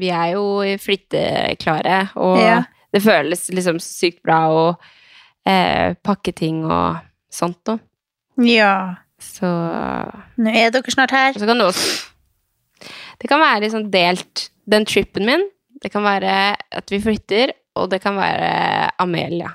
[0.00, 0.46] vi er jo
[0.82, 2.62] flytteklare, og Ja.
[2.92, 4.64] Det føles liksom sykt bra å
[5.48, 6.98] eh, pakke ting og
[7.32, 7.80] sånt noe.
[8.48, 8.74] ja.
[9.22, 9.46] Så
[10.42, 11.36] Nå er dere snart her.
[11.38, 12.08] så kan det også
[13.22, 15.44] Det kan være liksom delt den trippen min.
[15.80, 19.52] Det kan være at vi flytter, og det kan være Amelia,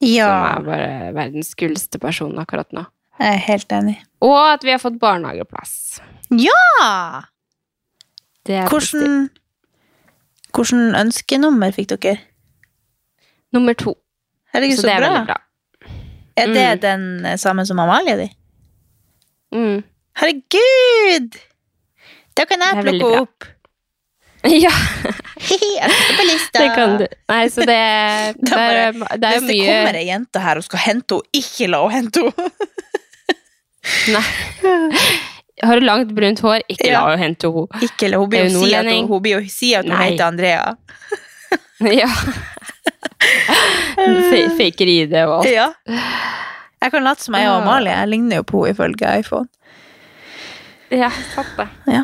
[0.00, 0.28] Ja.
[0.28, 2.84] som er bare verdens gulleste person akkurat nå.
[3.18, 3.96] Jeg er helt enig.
[4.22, 5.98] Og at vi har fått barnehageplass.
[6.30, 7.22] Ja!
[8.46, 9.28] Hvordan,
[10.54, 12.18] hvordan ønskenummer fikk dere?
[13.52, 13.94] Nummer to.
[14.54, 15.08] Herregud, Så så, det er bra.
[15.12, 15.38] veldig bra.
[16.36, 16.80] Er det Mm.
[16.80, 18.28] den eh, samme som Amalie di?
[19.52, 19.82] Mm.
[20.16, 21.36] Herregud!
[22.36, 23.44] Da kan jeg er plukke opp.
[24.42, 24.72] Ja,
[25.38, 26.58] jeg på lista.
[26.58, 27.04] det kan du.
[27.30, 27.76] Nei, så det,
[28.42, 31.28] det, er, det er jo Hvis det kommer ei jente her og skal hente henne,
[31.38, 32.50] ikke la henne hente henne.
[34.10, 34.24] Nei.
[35.62, 37.00] Har du langt, brunt hår, ikke Ja.
[37.04, 37.82] la henne hente henne.
[37.86, 40.76] Ikke la hun blir jo si at hun, hun, blir si at hun heter Andrea.
[41.82, 42.06] Ja.
[44.30, 45.48] Fa- Faker ID og alt.
[45.50, 45.68] Ja.
[46.82, 47.90] Jeg kan late som jeg er Amalie.
[47.94, 49.48] Jeg ligner jo på henne ifølge iPhone.
[50.92, 51.66] Ja, sant det.
[51.90, 52.02] Ja.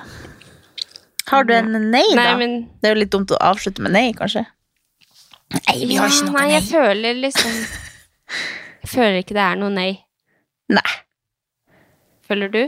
[1.29, 2.23] Har du en nei, da?
[2.23, 4.47] Nei, men Det er jo litt dumt å avslutte med nei, kanskje.
[5.55, 6.55] Nei, vi har ikke noe nei, nei.
[6.57, 7.53] jeg føler liksom
[8.83, 9.91] Jeg føler ikke det er noe nei.
[10.73, 10.91] Nei.
[12.29, 12.63] Føler du?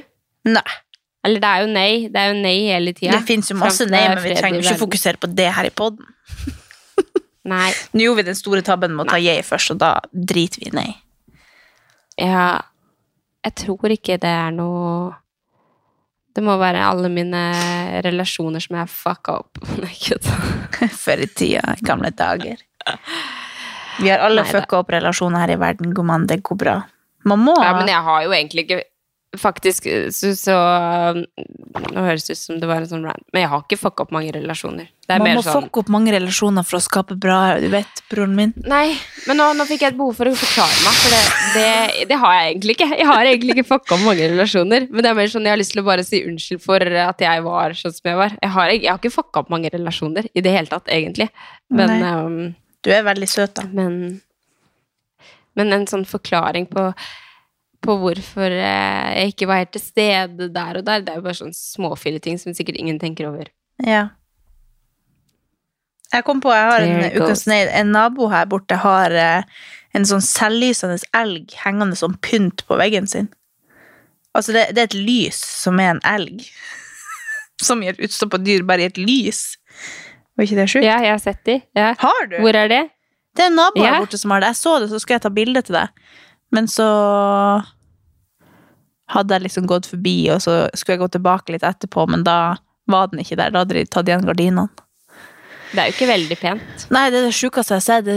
[0.56, 0.78] Nei.
[1.26, 1.90] Eller det er jo nei.
[2.08, 3.18] Det er jo nei hele tida.
[3.18, 5.74] Det fins jo masse nei, men vi trenger ikke å fokusere på det her i
[5.74, 6.08] poden.
[7.50, 7.70] Nei.
[7.92, 10.70] Nå gjorde vi den store tabben med å ta jeg først, og da driter vi
[10.70, 10.90] i nei.
[12.20, 12.60] Ja
[13.46, 15.14] Jeg tror ikke det er noe
[16.36, 17.40] Det må være alle mine
[18.04, 19.60] relasjoner som jeg har fucka opp.
[21.04, 22.60] Før i tida, gamle dager.
[24.00, 26.28] Vi har alle fucka opp relasjoner her i verden, god mann.
[26.28, 26.76] Det går bra.
[27.24, 28.82] Man må Ja, men jeg har jo egentlig ikke
[29.38, 30.54] Faktisk så, så
[31.14, 34.02] Nå høres det ut som det var en sånn rant, men jeg har ikke fucka
[34.02, 34.88] opp mange relasjoner.
[35.06, 38.02] Det er Man må sånn fucke opp mange relasjoner for å skape bra Du vet,
[38.10, 38.54] broren min.
[38.66, 38.96] Nei,
[39.28, 41.22] men nå, nå fikk jeg et behov for å forklare meg, for det,
[41.54, 42.90] det, det har jeg egentlig ikke.
[42.98, 45.62] Jeg har egentlig ikke fucka opp mange relasjoner, men det er mer sånn jeg har
[45.62, 48.36] lyst til å bare si unnskyld for at jeg var sånn som jeg var.
[48.42, 51.30] Jeg har, jeg har ikke fucka opp mange relasjoner i det hele tatt, egentlig.
[51.70, 52.38] Men, um,
[52.82, 53.68] Du er veldig søt, da.
[53.70, 54.20] men,
[55.54, 56.90] men en sånn forklaring på,
[57.80, 61.24] på hvorfor eh, jeg ikke var helt til stede der og der, det er jo
[61.26, 63.48] bare sånn småfilleting som sikkert ingen tenker over.
[63.86, 64.08] Ja.
[66.10, 67.44] Jeg kom på, jeg har en ukas.
[67.48, 69.46] En nabo her borte har eh,
[69.94, 73.28] en sånn selvlysende elg hengende som pynt på veggen sin.
[74.34, 76.44] Altså, det, det er et lys som er en elg.
[77.60, 79.58] Som gir utstå på dyr, bare i et lys.
[80.32, 80.84] Var ikke det sjukt?
[80.86, 81.58] Ja, jeg har sett de.
[81.76, 81.90] Ja.
[82.00, 82.38] Har du?
[82.40, 82.78] Hvor er det?
[83.36, 83.98] Det er en nabo her Ja.
[84.00, 84.48] borte som har det.
[84.54, 85.92] Jeg så det, så skal jeg ta bilde til deg.
[86.50, 86.86] Men så
[89.10, 92.56] hadde jeg liksom gått forbi, og så skulle jeg gå tilbake litt etterpå, men da
[92.90, 93.50] var den ikke der.
[93.54, 94.68] Da hadde de tatt igjen gardinene.
[95.70, 96.84] Det er jo ikke veldig pent.
[96.90, 98.06] Nei, det er det sjukeste jeg har sett.
[98.08, 98.14] Det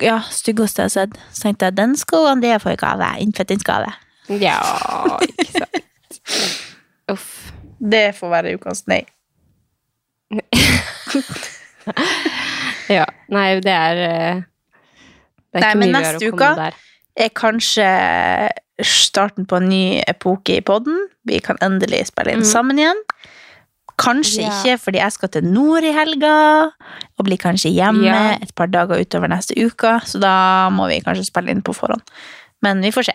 [0.00, 1.18] er ja, styggeste jeg har sett.
[1.36, 3.08] Så tenkte jeg, den skal det får jeg gave.
[3.26, 3.90] Innfødtingsgave.
[4.40, 4.56] Ja,
[5.28, 6.20] ikke sant.
[7.12, 7.26] Uff.
[7.84, 9.02] Det får være ukas nei.
[12.88, 13.04] Ja.
[13.32, 14.40] Nei, det er eh,
[15.52, 16.80] Det er Nei, ikke men mye vi har neste å komme uke- der.
[17.16, 17.86] Er kanskje
[18.82, 20.96] starten på en ny epoke i podden.
[21.28, 22.50] Vi kan endelig spille inn mm.
[22.50, 23.02] sammen igjen.
[24.00, 24.50] Kanskje Ja.
[24.50, 26.72] ikke, fordi jeg skal til nord i helga,
[27.18, 28.38] og blir kanskje hjemme Ja.
[28.42, 32.02] et par dager utover neste uke, så da må vi kanskje spille inn på forhånd.
[32.62, 33.14] Men vi får se.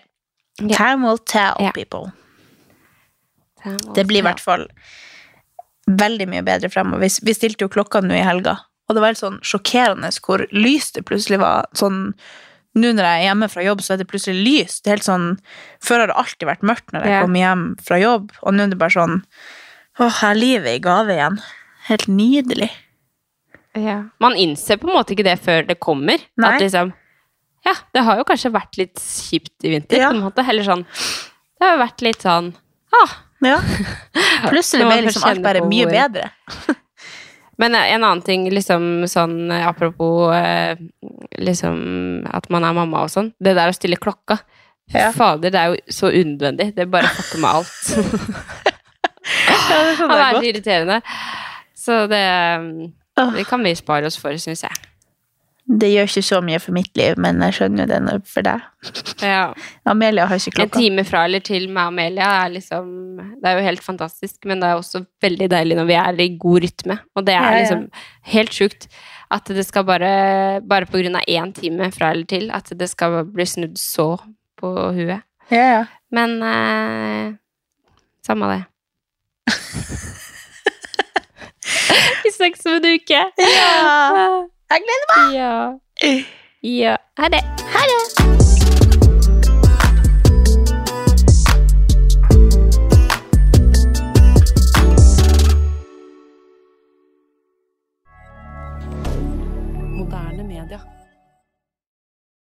[0.61, 0.75] Ja.
[0.77, 2.11] Time will tell people.
[3.93, 4.67] Det blir i hvert fall
[5.87, 7.01] veldig mye bedre fremover.
[7.01, 10.45] Vi, vi stilte jo klokka nå i helga, og det var helt sånn sjokkerende hvor
[10.55, 11.67] lyst det plutselig var.
[11.73, 12.13] sånn
[12.75, 14.83] nå når jeg er hjemme fra jobb, så er det plutselig lyst.
[14.83, 15.39] Det er helt sånn,
[15.81, 17.21] Før har det alltid vært mørkt når jeg Ja.
[17.23, 19.23] kommer hjem fra jobb, og nå er det bare sånn
[19.99, 21.39] Åh, her er livet i gave igjen.
[21.89, 22.69] Helt nydelig.
[23.75, 24.03] Ja.
[24.19, 26.17] Man innser på en måte ikke det før det kommer.
[26.37, 26.53] Nei.
[26.55, 26.93] At liksom
[27.65, 30.09] Ja, det har jo kanskje vært litt kjipt i vinter, Ja.
[30.11, 30.47] på en måte.
[30.47, 32.53] Eller sånn Det har jo vært litt sånn
[32.93, 33.17] ah.
[33.41, 33.57] Ja.
[34.51, 36.29] Plutselig ble liksom alt bare mye bedre.
[37.59, 40.79] Men eh, en annen ting, liksom sånn eh, apropos eh,
[41.37, 41.79] liksom
[42.29, 43.33] at man er mamma og sånn.
[43.39, 44.39] Det der å stille klokka.
[44.89, 45.11] Ja.
[45.13, 46.71] Fader, det er jo så unødvendig.
[46.77, 47.75] Det bare fatter meg alt.
[49.69, 49.75] Ja,
[50.09, 50.95] det er så irriterende.
[51.77, 52.21] Så det,
[53.35, 54.88] det kan vi spare oss for, syns jeg.
[55.69, 58.63] Det gjør ikke så mye for mitt liv, men jeg skjønner jo det for deg.
[59.21, 59.51] Ja.
[59.85, 60.79] Amelia har ikke klokka.
[60.79, 62.87] En time fra eller til med Amelia er liksom
[63.37, 66.29] Det er jo helt fantastisk, men det er også veldig deilig når vi er i
[66.41, 66.97] god rytme.
[67.13, 67.59] Og det er Ja, ja.
[67.61, 67.85] liksom
[68.33, 68.89] helt sjukt
[69.29, 70.09] at det skal bare
[70.65, 74.15] Bare på grunn av én time fra eller til, at det skal bli snudd så
[74.57, 75.21] på huet.
[75.53, 75.85] Ja, ja.
[76.11, 77.33] Men eh,
[78.25, 78.63] samme det.
[82.23, 83.21] Vi snakkes om en uke.
[83.37, 84.47] Ja.
[84.71, 85.73] Jeg gleder Ja.
[86.63, 86.95] ja.
[87.17, 87.43] Ha det.
[87.73, 88.28] Ha det!